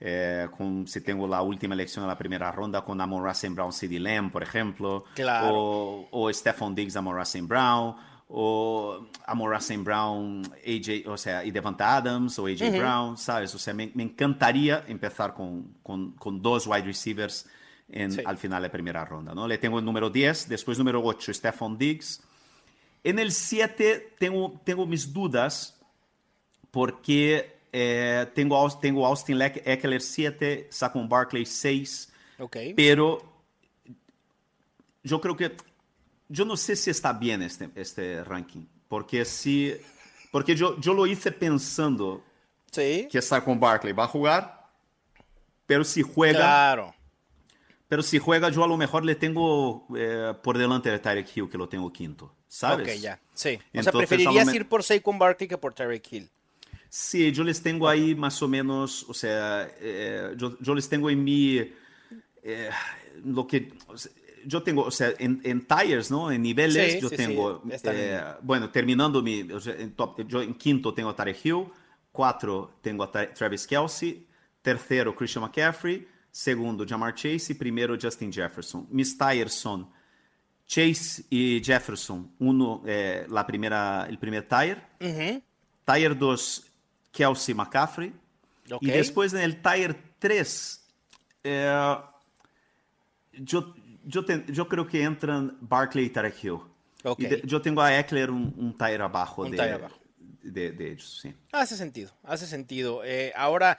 [0.00, 3.54] eh, con, si tengo la última elección en la primera ronda con Amon St.
[3.54, 5.48] Brown, CD Lamb, por ejemplo, Claro.
[5.54, 7.16] o, o Stephon Diggs, Amon.
[7.46, 7.96] Brown,
[8.28, 9.82] o Amon St.
[9.82, 13.54] Brown, AJ, o sea, y Devonta Adams, o AJ Brown, ¿sabes?
[13.54, 17.46] O sea, me, me encantaría empezar con, con, con dos wide receivers
[17.88, 18.22] en, Sí.
[18.24, 19.46] al final de primera ronda, ¿no?
[19.46, 22.22] Le tengo el número 10, después número 8, Stephon Diggs.
[23.04, 25.78] En el 7 tengo, tengo mis dudas
[26.70, 32.56] porque eh, tengo, tengo Austin Eckler 7, Saquon Barkley 6, Ok.
[32.74, 33.22] pero
[35.02, 35.54] yo creo que
[36.28, 39.74] yo no sé si está bien este, este ranking, porque si
[40.32, 42.24] porque yo, yo lo hice pensando
[42.72, 43.06] Sí.
[43.10, 44.68] que Saquon Barkley va a jugar,
[45.66, 46.94] pero si juega, Claro.
[47.88, 51.48] pero si juega yo a lo mejor le tengo eh, por delante de Tyreek Hill
[51.48, 52.88] que lo tengo quinto, ¿sabes?
[52.96, 53.20] Ok, ya.
[53.32, 53.50] Sí.
[53.50, 56.30] O sea, Entonces, preferirías me- ir por Saquon Barkley que por Tyreek Hill.
[56.88, 61.10] Sí, yo les tengo ahí más o menos, o sea, eh, yo, yo les tengo
[61.10, 61.58] en mi,
[62.42, 62.70] eh,
[63.24, 64.10] lo que, o sea,
[64.46, 66.30] yo tengo, o sea, en, en tires, ¿no?
[66.30, 70.42] En niveles, Sí, yo sí, tengo, sí, está eh, bueno, terminando mi, en top, yo
[70.42, 71.66] en quinto tengo a Tarek Hill,
[72.12, 74.26] cuatro tengo a Tra- Travis Kelsey,
[74.62, 78.86] tercero Christian McCaffrey, segundo Jamar Chase y primero Justin Jefferson.
[78.90, 79.88] Mis tires son
[80.66, 85.42] Chase y Jefferson, uno, eh, la primera, el primer tire, Ujú.
[85.84, 86.66] Tire 2,
[87.12, 88.12] Kelsey McCaffrey.
[88.72, 88.82] Ok.
[88.82, 90.84] Y después en el Tire 3,
[91.44, 91.96] eh,
[93.32, 93.74] yo,
[94.06, 96.58] yo, te- yo creo que entran Barkley y Tarek Hill.
[97.04, 97.20] Ok.
[97.20, 99.98] Y de- yo tengo a Eckler un, un tire de, tire abajo.
[100.42, 101.20] De, de ellos.
[101.22, 101.34] Sí.
[101.52, 103.02] Hace sentido, hace sentido.
[103.04, 103.78] Eh, ahora,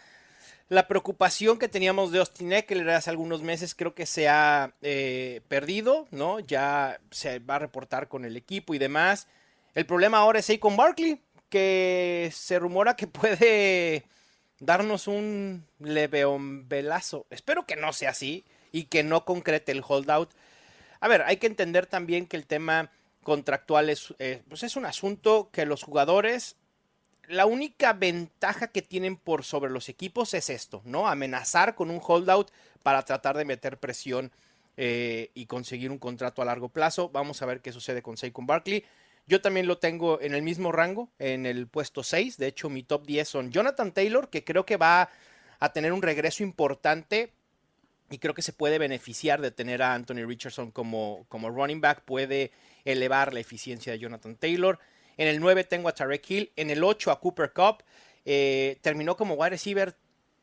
[0.70, 5.42] la preocupación que teníamos de Austin Eckler hace algunos meses creo que se ha eh,
[5.48, 6.40] perdido, ¿no?
[6.40, 9.28] Ya se va a reportar con el equipo y demás.
[9.76, 14.06] El problema ahora es Saquon Barkley, que se rumora que puede
[14.60, 17.28] darnos un leveombelazo.
[17.30, 20.32] Espero que no sea así y que no concrete el holdout.
[21.00, 22.92] A ver, hay que entender también que el tema
[23.24, 26.58] contractual es, eh, pues es un asunto que los jugadores
[27.28, 31.08] la única ventaja que tienen por sobre los equipos es esto, ¿no?
[31.08, 32.52] Amenazar con un holdout
[32.84, 34.32] para tratar de meter presión
[34.78, 37.10] eh, y conseguir un contrato a largo plazo.
[37.10, 38.84] Vamos a ver qué sucede con Saquon Barkley.
[39.26, 42.38] Yo también lo tengo en el mismo rango, en el puesto 6.
[42.38, 45.10] De hecho, mi top 10 son Jonathan Taylor, que creo que va a
[45.60, 47.32] a tener un regreso importante
[48.16, 52.04] y creo que se puede beneficiar de tener a Anthony Richardson como, como running back,
[52.06, 52.54] puede
[52.86, 54.80] elevar la eficiencia de Jonathan Taylor.
[55.18, 57.84] En el 9 tengo a Tarek Hill, en el 8 a Cooper Cup,
[58.24, 59.98] eh, terminó como wide receiver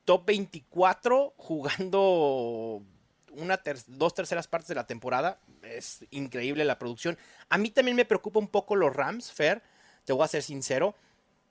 [0.04, 2.82] top 24 jugando
[3.30, 5.40] una dos terceras partes de la temporada.
[5.62, 7.16] Es increíble la producción.
[7.48, 9.62] A mí también me preocupa un poco los Rams, Fer,
[10.04, 10.94] te voy a ser sincero,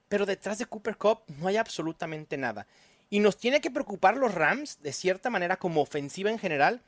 [0.07, 2.67] pero detrás de Cooper Cup no hay absolutamente nada.
[3.12, 6.82] Y nos tiene que preocupar los Rams, de cierta manera, como ofensiva en general,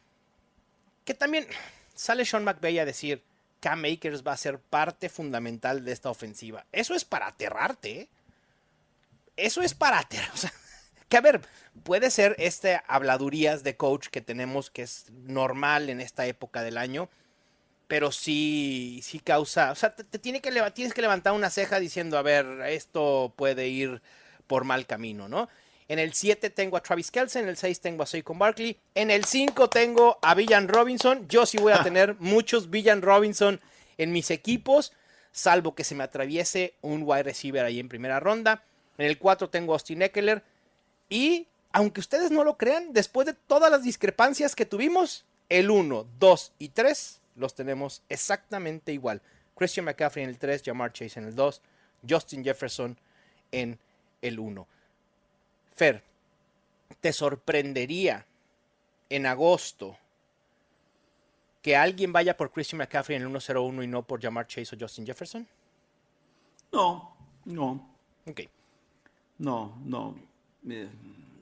[1.06, 1.46] que también
[1.94, 3.22] sale Sean McVay a decir,
[3.60, 6.66] Cam Akers va a ser parte fundamental de esta ofensiva.
[6.72, 8.10] Eso es para aterrarte, ¿eh?
[9.36, 10.32] Eso es para aterrar.
[11.10, 11.42] que a ver,
[11.84, 16.78] puede ser este habladurías de coach que tenemos que es normal en esta época del
[16.78, 17.10] año,
[17.88, 22.18] pero sí, sí causa, o sea, te, tiene que, tienes que levantar una ceja diciendo,
[22.18, 24.02] a ver, esto puede ir
[24.48, 25.50] por mal camino, ¿no?
[25.94, 29.12] En el 7 tengo a Travis Kelsen, en el 6 tengo a Saquon Barkley, en
[29.12, 31.28] el 5 tengo a Villan Robinson.
[31.28, 33.62] Yo sí voy a tener muchos Villan Robinson
[34.00, 34.92] en mis equipos,
[35.32, 38.64] salvo que se me atraviese un wide receiver ahí en primera ronda.
[38.98, 40.44] En el 4 tengo a Austin Eckler
[41.10, 46.08] y aunque ustedes no lo crean, después de todas las discrepancias que tuvimos, el 1,
[46.18, 49.22] 2 y 3 los tenemos exactamente igual.
[49.56, 51.62] Christian McCaffrey en el 3, Jamar Chase en el 2,
[52.10, 52.98] Justin Jefferson
[53.52, 53.78] en
[54.24, 54.68] el 1.
[55.76, 56.04] Fer,
[57.02, 58.26] ¿te sorprendería
[59.10, 59.98] en agosto
[61.62, 64.80] que alguien vaya por Christian McCaffrey en el 1-0-1 y no por Jamar Chase o
[64.80, 65.48] Justin Jefferson?
[66.72, 67.90] No, no.
[68.26, 68.42] Ok.
[69.40, 70.16] No, no.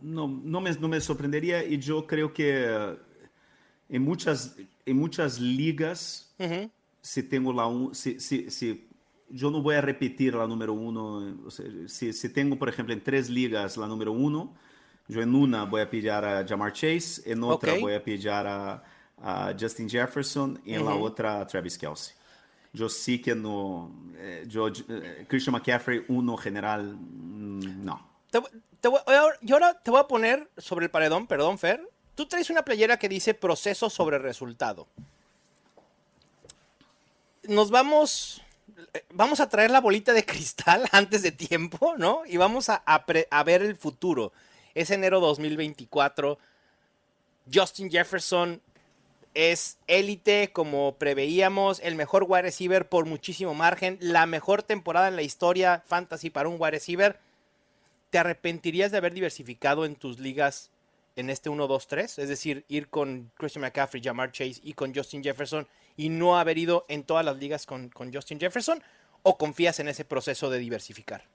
[0.02, 2.98] No, no, me, no me sorprendería y yo creo que
[3.90, 6.34] en muchas, en muchas ligas,
[7.02, 8.88] si tengo la si, si, si
[9.34, 11.50] yo no voy a repetir la número uno.
[11.88, 14.54] si, si, tengo, por ejemplo, en tres ligas la número uno,
[15.08, 18.84] yo en una voy a pillar a Jamar Chase, en otra voy a pillar a,
[19.22, 22.16] a, Justin Jefferson y en la otra a Travis Kelsey.
[22.74, 23.92] Yo sí que no.
[24.16, 28.08] Eh, yo, eh, Christian McCaffrey, uno general, mm, no.
[28.30, 28.40] Te,
[28.80, 29.02] te voy,
[29.42, 31.86] yo ahora te voy a poner sobre el paredón, perdón, Fer.
[32.16, 34.88] Tú traes una playera que dice proceso sobre resultado.
[37.44, 38.42] Nos vamos
[39.14, 42.22] vamos a traer la bolita de cristal antes de tiempo, ¿no?
[42.26, 44.32] Y vamos a, ver el futuro.
[44.74, 46.38] Es enero 2024.
[47.52, 48.62] Justin Jefferson
[49.34, 55.16] es élite, como preveíamos, el mejor wide receiver por muchísimo margen, la mejor temporada en
[55.16, 57.20] la historia fantasy para un wide receiver.
[58.10, 60.70] ¿Te arrepentirías de haber diversificado en tus ligas
[61.16, 62.20] en este 1-2-3?
[62.22, 65.66] Es decir, ir con Christian McCaffrey, Jamar Chase y con Justin Jefferson
[65.98, 68.82] y no haber ido en todas las ligas con, Justin Jefferson?
[69.24, 71.26] ¿O confías en ese proceso de diversificar?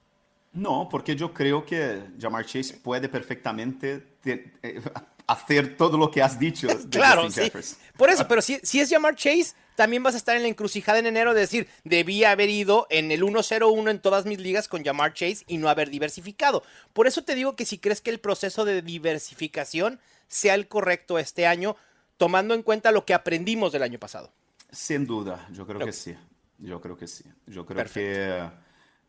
[0.53, 4.81] No, porque yo creo que Jamar Chase puede perfectamente eh,
[5.27, 6.67] hacer todo lo que has dicho.
[6.67, 7.79] De claro, Justin Jefferson.
[7.95, 10.97] Por eso, pero si, si es Jamar Chase, también vas a estar en la encrucijada
[10.97, 14.83] en enero de decir, debía haber ido en el 1-0-1 en todas mis ligas con
[14.83, 16.63] Jamar Chase y no haber diversificado.
[16.93, 21.19] Por eso te digo que si crees que el proceso de diversificación sea el correcto
[21.19, 21.75] este año,
[22.17, 24.31] tomando en cuenta lo que aprendimos del año pasado.
[24.71, 26.15] Sin duda, yo creo que sí.
[26.57, 27.23] Yo creo que sí.
[27.45, 28.49] Yo creo que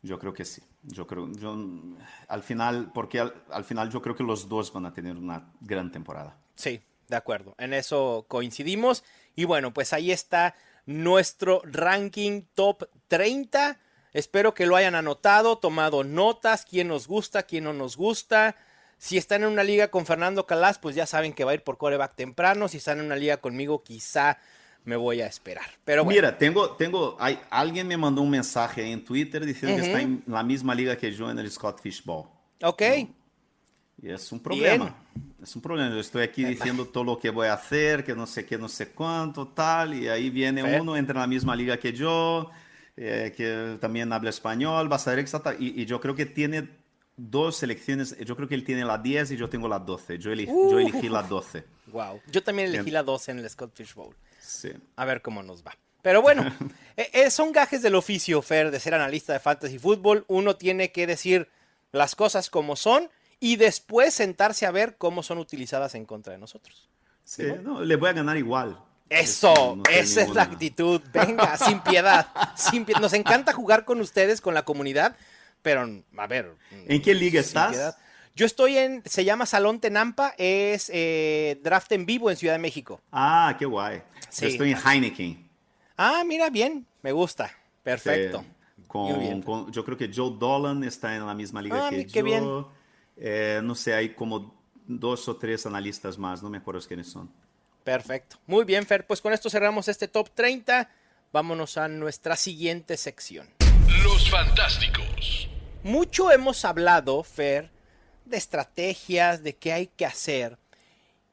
[0.01, 0.61] yo creo que sí.
[0.83, 1.57] Yo creo yo
[2.27, 5.91] al final porque al, final yo creo que los dos van a tener una gran
[5.91, 6.37] temporada.
[6.55, 7.55] Sí, de acuerdo.
[7.57, 9.03] En eso coincidimos
[9.35, 13.77] y bueno, pues ahí está nuestro ranking top 30.
[14.13, 18.55] Espero que lo hayan anotado, tomado notas, quién nos gusta, quién no nos gusta.
[18.97, 21.63] Si están en una liga con Fernando Calas, pues ya saben que va a ir
[21.63, 22.67] por coreback temprano.
[22.67, 24.39] Si están en una liga conmigo, quizá
[24.85, 25.65] me voy a esperar.
[25.85, 30.01] Pero Mira, tengo, tengo, hay, alguien me mandó un mensaje en Twitter diciendo que está
[30.01, 32.25] en la misma liga que yo en el Scott Fishball.
[32.63, 32.81] Ok.
[34.01, 34.95] Y es un problema.
[35.41, 35.89] Es un problema.
[35.93, 38.69] Yo estoy aquí diciendo todo lo que voy a hacer, que no sé qué, no
[38.69, 39.93] sé cuánto, tal.
[39.93, 42.49] Y ahí viene uno, entra en la misma liga que yo,
[42.95, 45.53] eh, que también habla español, va a ser exacta.
[45.57, 46.69] Y, y, yo creo que tiene
[47.17, 48.17] dos selecciones.
[48.19, 50.17] Yo creo que él tiene la 10 y yo tengo la 12.
[50.17, 51.63] Yo, elegí, yo elegí la 12.
[51.87, 52.21] Wow.
[52.31, 54.15] Yo también elegí la 12 en el Scott Fish Bowl.
[54.95, 55.77] A ver cómo nos va.
[56.01, 56.43] Pero bueno,
[56.97, 60.25] eh, eh, son gajes del oficio, Fer, de ser analista de fantasy fútbol.
[60.27, 61.49] Uno tiene que decir
[61.91, 66.39] las cosas como son y después sentarse a ver cómo son utilizadas en contra de
[66.39, 66.89] nosotros.
[67.23, 68.79] Sí, no, le voy a ganar igual.
[69.09, 71.01] Eso, esa es la actitud.
[71.11, 72.27] Venga, sin piedad.
[72.55, 75.15] Sin Nos encanta jugar con ustedes, con la comunidad,
[75.61, 76.55] pero a ver.
[76.87, 77.95] ¿En qué liga estás?
[78.35, 82.59] Yo estoy en, se llama Salón Tenampa, es eh, draft en vivo en Ciudad de
[82.59, 83.01] México.
[83.11, 84.01] Ah, qué guay.
[84.39, 85.49] Yo estoy en Heineken.
[85.97, 87.51] Ah, mira, bien, me gusta.
[87.83, 88.45] Perfecto.
[88.87, 92.23] con, yo creo que Joe Dolan está en la misma liga ah, que qué yo.
[92.23, 92.65] Bien.
[93.17, 94.55] Eh, no sé, hay como
[94.87, 97.29] dos o tres analistas más, no me acuerdo quiénes son.
[97.83, 98.37] Perfecto.
[98.45, 99.05] Muy bien, Fer.
[99.05, 100.89] Pues con esto cerramos este top 30.
[101.31, 103.47] Vámonos a nuestra siguiente sección.
[104.03, 105.49] Los Fantásticos.
[105.83, 107.71] Mucho hemos hablado, Fer,
[108.29, 110.57] de estrategias, de qué hay que hacer.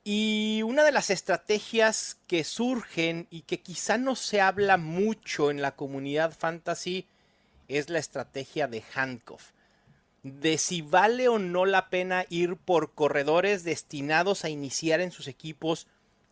[0.04, 5.60] Y una de las estrategias que surgen y que quizá no se habla mucho en
[5.60, 7.06] la comunidad fantasy
[7.68, 9.50] es la estrategia de handcuff.
[10.22, 15.28] De si vale o no la pena ir por corredores destinados a iniciar en sus
[15.28, 15.86] equipos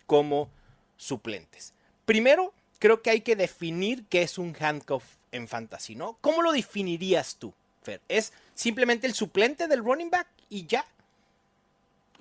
[0.07, 0.51] como
[0.97, 1.75] suplentes.
[2.05, 6.19] Primero, creo que hay que definir qué es un handcuff en fantasy, ¿no?
[6.21, 8.01] ¿Cómo lo definirías tú, Fer?
[8.09, 10.85] ¿Es simplemente el suplente del running back y ya?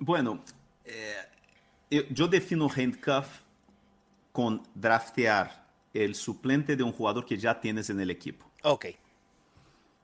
[0.00, 0.42] Bueno,
[0.84, 3.42] eh, yo defino handcuff
[4.32, 8.44] con draftear el suplente de un jugador que ya tienes en el equipo.
[8.64, 8.86] Ok.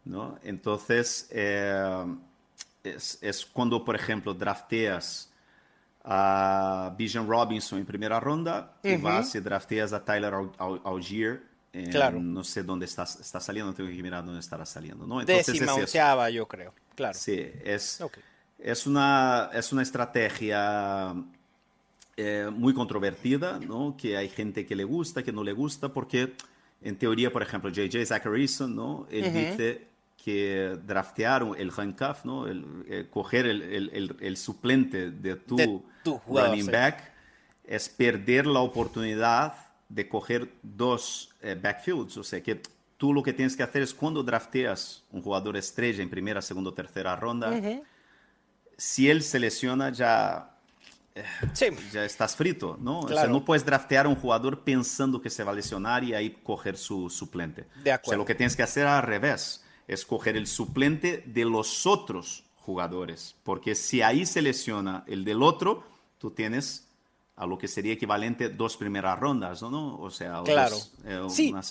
[0.05, 0.39] ¿no?
[0.45, 2.07] Entonces, eh,
[2.85, 5.33] es, es, cuando, por ejemplo, drafteas
[6.05, 8.95] a Bijan Robinson en primera ronda uh -huh.
[8.95, 10.33] y vas y drafteas a Tyler
[10.85, 11.43] Algier.
[11.73, 12.21] En, claro.
[12.21, 15.05] No sé dónde está, está saliendo, tengo que mirar dónde estará saliendo.
[15.05, 15.21] ¿no?
[15.21, 16.73] Entonces Décima, es onceava, yo creo.
[17.01, 17.19] Claro.
[17.19, 18.23] Sí, es, okay.
[18.59, 21.15] es, una, es una estrategia
[22.15, 23.97] eh, muy controvertida, ¿no?
[23.97, 26.35] que hay gente que le gusta, que no le gusta, porque
[26.83, 29.07] en teoría, por ejemplo, JJ Zacharyson, ¿no?
[29.11, 29.51] él uh -huh.
[29.51, 29.87] dice
[30.23, 32.47] que draftear el handcuff, ¿no?
[32.47, 36.71] El, el coger el, el, el, suplente de tu, de tu jugador, running sí.
[36.71, 37.13] back
[37.65, 39.55] es perder la oportunidad
[39.89, 42.19] de coger dos eh, backfields.
[42.19, 42.61] O sea que
[43.01, 46.69] tú lo que tienes que hacer es cuando drafteas un jugador estrella en primera, segunda
[46.69, 47.83] o tercera ronda, uh -huh.
[48.77, 50.51] si él se lesiona ya...
[51.15, 51.69] eh, Sí.
[51.93, 52.99] Ya estás frito, ¿no?
[53.01, 53.31] O sea, Claro.
[53.33, 56.77] no puedes draftear a un jugador pensando que se va a lesionar y ahí coger
[56.77, 57.63] su suplente.
[57.63, 58.19] De O sea, acuerdo.
[58.19, 63.35] lo que tienes que hacer al revés es coger el suplente de los otros jugadores.
[63.45, 65.85] Porque si ahí se lesiona el del otro,
[66.19, 66.87] tú tienes
[67.35, 69.97] a lo que sería equivalente dos primeras rondas, ¿no?
[69.99, 70.77] O sea, Claro.
[70.77, 71.51] dos, eh, Sí.
[71.51, 71.63] una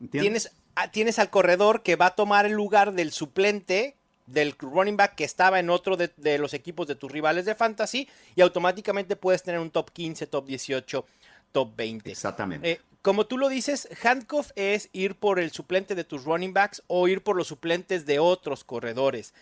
[0.00, 0.10] ¿entiendes?
[0.10, 0.50] Tienes,
[0.88, 5.24] tienes al corredor que va a tomar el lugar del suplente del running back que
[5.24, 9.42] estaba en otro de, de los equipos de tus rivales de fantasy y automáticamente puedes
[9.42, 11.06] tener un top 15, top 18,
[11.52, 12.10] top 20.
[12.10, 12.70] Exactamente.
[12.70, 16.82] Eh, como tú lo dices, handcuff es ir por el suplente de tus running backs
[16.86, 19.32] o ir por los suplentes de otros corredores.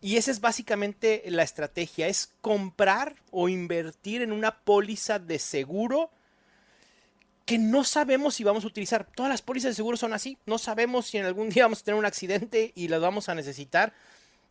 [0.00, 6.10] Y esa es básicamente la estrategia, es comprar o invertir en una póliza de seguro
[7.46, 9.06] que no sabemos si vamos a utilizar.
[9.14, 10.36] Todas las pólizas de seguro son así.
[10.46, 13.34] No sabemos si en algún día vamos a tener un accidente y las vamos a
[13.34, 13.94] necesitar.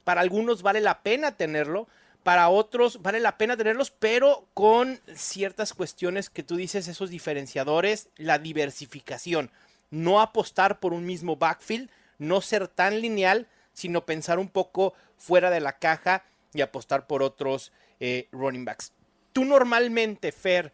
[0.05, 1.87] Para algunos vale la pena tenerlo,
[2.23, 8.07] para otros vale la pena tenerlos, pero con ciertas cuestiones que tú dices, esos diferenciadores,
[8.15, 9.51] la diversificación.
[9.91, 15.49] No apostar por un mismo backfield, no ser tan lineal, sino pensar un poco fuera
[15.49, 18.93] de la caja y apostar por otros eh, running backs.
[19.33, 20.71] Tú normalmente, Fer,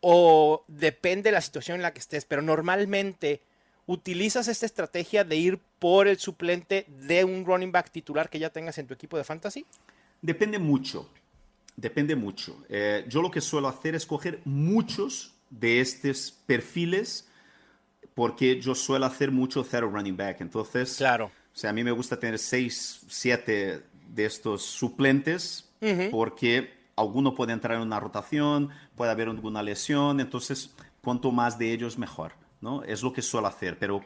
[0.00, 3.42] o depende de la situación en la que estés, pero normalmente
[3.86, 8.50] utilizas esta estrategia de ir por el suplente de un running back titular que ya
[8.50, 9.66] tengas en tu equipo de fantasy.
[10.22, 11.08] Depende mucho.
[11.76, 12.62] Depende mucho.
[12.68, 17.26] Eh, yo lo que suelo hacer es coger muchos de estos perfiles
[18.14, 20.40] porque yo suelo hacer mucho zero running back.
[20.40, 21.26] Entonces, Claro.
[21.54, 25.66] o sea, a mí me gusta tener seis, siete de estos suplentes
[26.10, 30.20] porque alguno puede entrar en una rotación, puede haber alguna lesión.
[30.20, 32.32] Entonces, cuanto más de ellos, mejor.
[32.60, 32.82] ¿no?
[32.84, 33.78] Es lo que suelo hacer.
[33.78, 34.04] Pero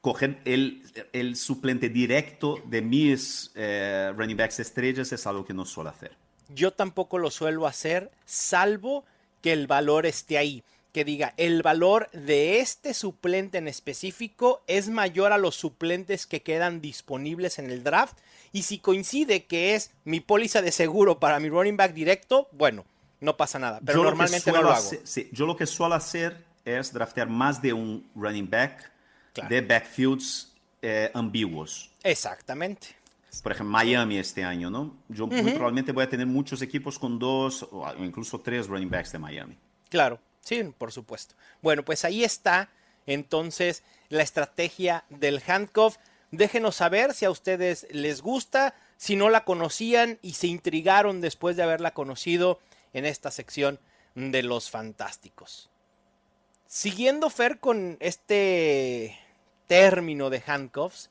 [0.00, 5.64] coger el, el suplente directo de mis eh, running backs estrellas es algo que no
[5.64, 6.16] suelo hacer.
[6.48, 9.04] Yo tampoco lo suelo hacer, salvo
[9.42, 10.62] que el valor esté ahí.
[10.96, 16.40] Que diga, el valor de este suplente en específico es mayor a los suplentes que
[16.40, 18.16] quedan disponibles en el draft.
[18.50, 22.86] Y si coincide que es mi póliza de seguro para mi running back directo, bueno,
[23.20, 23.78] no pasa nada.
[23.84, 24.86] Pero Yo lo normalmente no suelo lo hago.
[24.86, 28.90] hacer- sí, yo lo que suelo hacer es draftear más de un running back
[29.34, 29.50] Claro.
[29.50, 31.90] de backfields eh, ambiguos.
[32.04, 32.86] Exactamente.
[33.42, 34.96] Por ejemplo, Miami este año, ¿no?
[35.10, 39.12] Yo muy probablemente voy a tener muchos equipos con dos o incluso tres running backs
[39.12, 39.58] de Miami.
[39.90, 41.34] Claro, sí, por supuesto.
[41.60, 42.70] Bueno, pues ahí está
[43.06, 45.96] entonces la estrategia del handcuff.
[46.30, 51.56] Déjenos saber si a ustedes les gusta, si no la conocían y se intrigaron después
[51.56, 52.60] de haberla conocido
[52.92, 53.80] en esta sección
[54.14, 55.68] de los fantásticos.
[56.66, 59.18] Siguiendo Fer con este
[59.66, 61.10] término de handcuffs,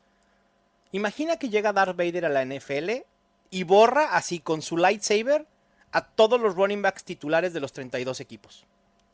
[0.92, 3.04] imagina que llega Darth Vader a la NFL
[3.50, 5.46] y borra así con su lightsaber
[5.92, 8.66] a todos los running backs titulares de los 32 equipos.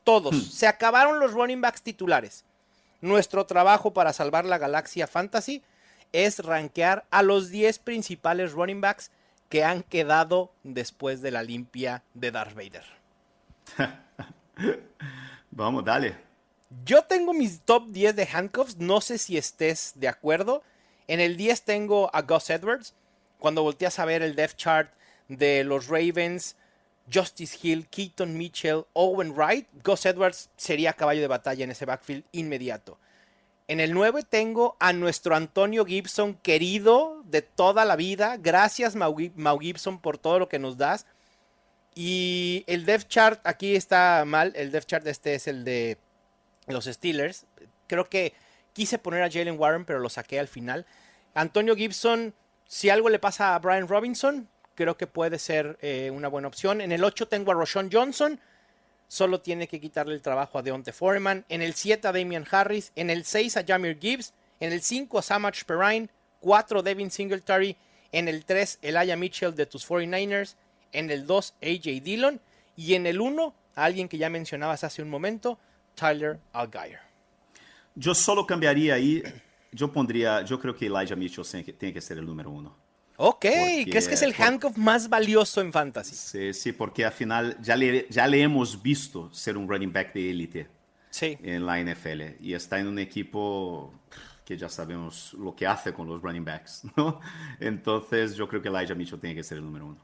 [0.04, 0.52] Todos.
[0.52, 2.44] Se acabaron los running backs titulares.
[3.00, 5.62] Nuestro trabajo para salvar la galaxia fantasy
[6.12, 9.10] es rankear a los 10 principales running backs
[9.48, 12.84] que han quedado después de la limpia de Darth Vader.
[15.50, 16.16] Vamos, dale.
[16.84, 20.62] Yo tengo mis top 10 de handcuffs, no sé si estés de acuerdo.
[21.06, 22.94] En el 10 tengo a Gus Edwards.
[23.38, 24.90] Cuando volteas a ver el depth chart
[25.28, 26.56] de los Ravens,
[27.12, 32.24] Justice Hill, Keaton Mitchell, Owen Wright, Gus Edwards sería caballo de batalla en ese backfield
[32.32, 32.98] inmediato.
[33.68, 38.36] En el 9 tengo a nuestro Antonio Gibson, querido de toda la vida.
[38.36, 39.16] Gracias, Mau,
[39.58, 41.06] Gibson, por todo lo que nos das.
[41.94, 44.52] Y el depth chart, aquí está mal.
[44.56, 45.96] El depth chart este es el de
[46.66, 47.46] los Steelers.
[47.86, 48.34] Creo que
[48.72, 50.86] quise poner a Jalen Warren, pero lo saqué al final.
[51.34, 52.34] Antonio Gibson,
[52.66, 56.80] si algo le pasa a Brian Robinson, creo que puede ser eh, una buena opción.
[56.80, 58.40] En el 8 tengo a Roshan Johnson.
[59.08, 61.44] Solo tiene que quitarle el trabajo a Deontay Foreman.
[61.48, 62.92] En el 7 a Damian Harris.
[62.96, 64.32] En el 6 a Jamir Gibbs.
[64.60, 66.08] En el 5 a Samach Perrine.
[66.40, 67.76] 4 Devin Singletary.
[68.10, 70.56] En el 3 Elijah Mitchell de tus 49ers.
[70.92, 72.40] En el 2 AJ Dillon.
[72.76, 75.58] Y en el 1 a alguien que ya mencionabas hace un momento,
[75.94, 77.00] Tyler Algier.
[77.94, 79.22] Yo solo cambiaría ahí.
[79.72, 80.42] Yo pondría.
[80.42, 81.44] Yo creo que Elijah Mitchell
[81.78, 82.81] tiene que ser el número 1.
[83.24, 83.46] Ok,
[83.88, 86.16] ¿crees que es el handcuff más valioso en fantasy?
[86.16, 90.12] Sí, sí, porque al final ya le, ya le hemos visto ser un running back
[90.12, 90.66] de élite
[91.08, 91.38] sí.
[91.40, 93.94] en la NFL y está en un equipo
[94.44, 97.20] que ya sabemos lo que hace con los running backs, ¿no?
[97.60, 99.98] Entonces yo creo que Elijah Mitchell tiene que ser el número uno.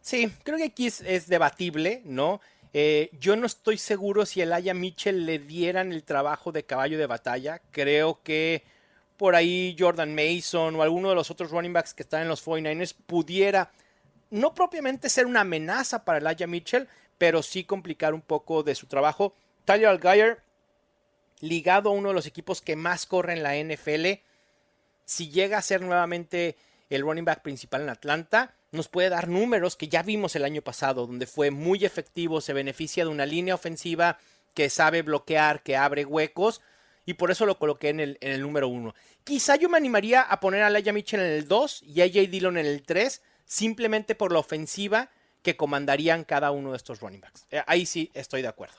[0.00, 2.40] Sí, creo que aquí es, debatible, ¿no?
[2.72, 7.06] Eh, yo no estoy seguro si Elijah Mitchell le dieran el trabajo de caballo de
[7.06, 7.60] batalla.
[7.70, 8.64] Creo que
[9.22, 12.44] por ahí Jordan Mason o alguno de los otros running backs que están en los
[12.44, 13.70] 49ers pudiera
[14.30, 18.88] no propiamente ser una amenaza para Elijah Mitchell, pero sí complicar un poco de su
[18.88, 19.32] trabajo.
[19.64, 20.42] Tyler Algier,
[21.38, 24.24] ligado a uno de los equipos que más corre en la NFL,
[25.04, 26.56] si llega a ser nuevamente
[26.90, 30.62] el running back principal en Atlanta, nos puede dar números que ya vimos el año
[30.62, 34.18] pasado, donde fue muy efectivo, se beneficia de una línea ofensiva
[34.52, 36.60] que sabe bloquear, que abre huecos
[37.04, 38.94] y por eso lo coloqué en el, en el número uno.
[39.24, 42.20] Quizá yo me animaría a poner a Laia Mitchell en el 2 y a J.
[42.30, 45.10] Dillon en el 3, simplemente por la ofensiva
[45.42, 47.46] que comandarían cada uno de estos running backs.
[47.50, 48.76] Eh, ahí sí estoy de acuerdo.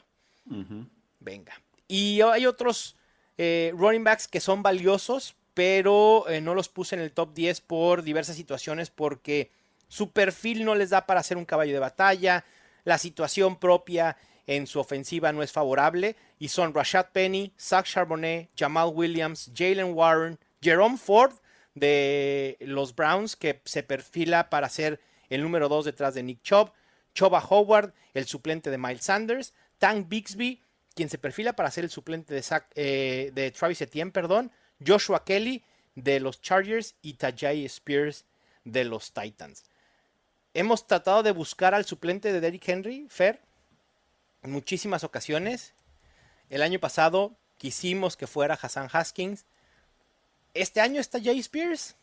[1.19, 1.53] Venga.
[1.87, 2.95] Y hay otros
[3.37, 7.61] eh, running backs que son valiosos, pero eh, no los puse en el top 10
[7.61, 9.51] por diversas situaciones, porque
[9.87, 12.45] su perfil no les da para ser un caballo de batalla,
[12.83, 14.17] la situación propia
[14.47, 19.93] en su ofensiva no es favorable y son Rashad Penny, Zach Charbonnet, Jamal Williams, Jalen
[19.93, 21.33] Warren, Jerome Ford
[21.75, 26.71] de los Browns que se perfila para ser el número 2 detrás de Nick Chubb,
[27.13, 30.61] Choba Howard, el suplente de Miles Sanders, Tank Bixby,
[30.95, 32.43] quien se perfila para ser el suplente de,
[32.75, 34.51] eh, de Travis Etienne, perdón,
[34.85, 35.63] Joshua Kelly
[35.95, 38.25] de los Chargers y Tajay Spears
[38.63, 39.63] de los Titans.
[40.53, 43.41] Hemos tratado de buscar al suplente de Derrick Henry, Fer,
[44.43, 45.73] en muchísimas ocasiones.
[46.49, 49.45] El año pasado quisimos que fuera Hassan Haskins.
[50.53, 51.95] ¿Este año está Jay Spears?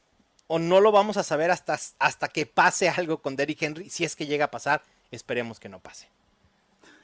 [0.48, 3.88] ¿O no lo vamos a saber hasta, hasta que pase algo con Derrick Henry?
[3.88, 4.82] Si es que llega a pasar,
[5.12, 6.08] esperemos que no pase.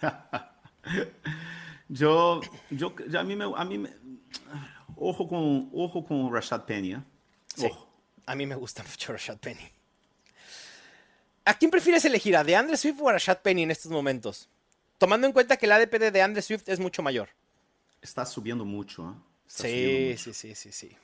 [1.89, 3.93] yo, yo, a mí me, a mí me,
[4.97, 6.95] ojo con, ojo con Rashad Penny.
[6.95, 7.01] ¿eh?
[8.27, 9.71] a mí me gusta mucho Rashad Penny.
[11.45, 12.37] ¿A quién prefieres elegir?
[12.37, 14.49] ¿A DeAndre Swift o a Rashad Penny en estos momentos?
[14.99, 17.29] Tomando en cuenta que el ADP de Andre Swift es mucho mayor.
[18.01, 19.11] Está subiendo mucho.
[19.11, 20.17] ¿eh?
[20.17, 20.97] sí, sí, sí, sí, sí.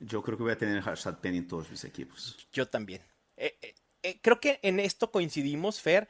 [0.00, 2.48] Yo creo que voy a tener Rashad Penny en todos mis equipos.
[2.52, 3.02] Yo también.
[3.36, 6.08] Eh, eh, eh, creo que en esto coincidimos, Fer,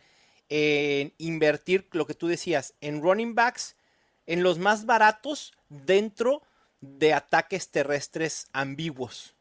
[0.49, 3.77] en invertir lo que tú decías, en running backs,
[4.27, 6.43] en los más baratos dentro
[6.81, 9.35] de ataques terrestres ambiguos.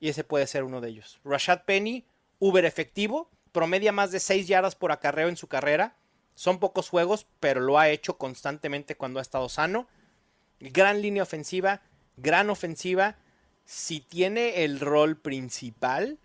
[0.00, 1.20] Y ese puede ser uno de ellos.
[1.24, 2.04] Rashad Penny,
[2.38, 5.96] uber efectivo, promedia más de 6 yardas por acarreo en su carrera
[6.34, 9.86] son pocos juegos, pero lo ha hecho constantemente cuando ha estado sano.
[10.60, 11.82] Gran línea ofensiva,
[12.16, 13.16] gran ofensiva.
[13.64, 16.18] Si tiene el rol principal,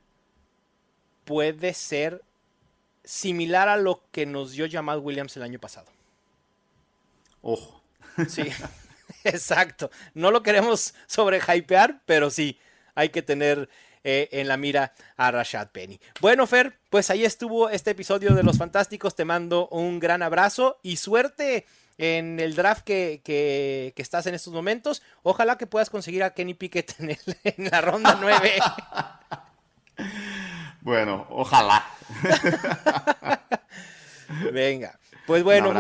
[1.26, 2.24] puede ser
[3.04, 5.88] similar a lo que nos dio Jamal Williams el año pasado.
[7.42, 7.82] Ojo.
[8.28, 8.44] Sí,
[9.24, 9.92] exacto.
[10.14, 12.60] No lo queremos sobrehypear, pero sí,
[12.96, 13.70] hay que tener
[14.10, 16.00] eh, en la mira a Rashad Penny.
[16.22, 19.18] Bueno, Fer, pues ahí estuvo este episodio de Los Fantásticos.
[19.18, 21.66] Te mando un gran abrazo y suerte
[21.98, 25.04] en el draft que, estás en estos momentos.
[25.24, 27.18] Ojalá que puedas conseguir a Kenny Pickett en,
[27.70, 28.54] la ronda 9.
[30.84, 31.86] bueno, ojalá.
[34.54, 35.74] Venga, pues bueno,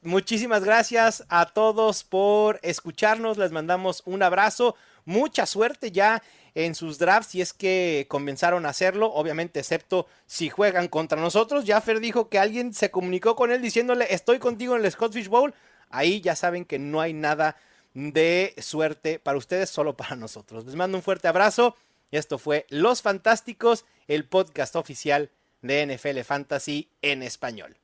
[0.00, 3.36] muchísimas gracias a todos por escucharnos.
[3.36, 4.76] Les mandamos un abrazo.
[5.04, 6.22] Mucha suerte ya
[6.64, 11.64] en sus drafts si es que comenzaron a hacerlo, obviamente excepto si juegan contra nosotros.
[11.64, 15.54] Jaffer dijo que alguien se comunicó con él diciéndole estoy contigo en el Scottish Bowl.
[15.88, 17.56] Ahí ya saben que no hay nada
[17.94, 20.66] de suerte para ustedes, solo para nosotros.
[20.66, 21.76] Les mando un fuerte abrazo.
[22.10, 25.30] Esto fue Los Fantásticos, el podcast oficial
[25.62, 27.76] de NFL Fantasy en español.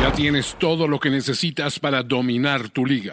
[0.00, 3.12] Ya tienes todo lo que necesitas para dominar tu liga.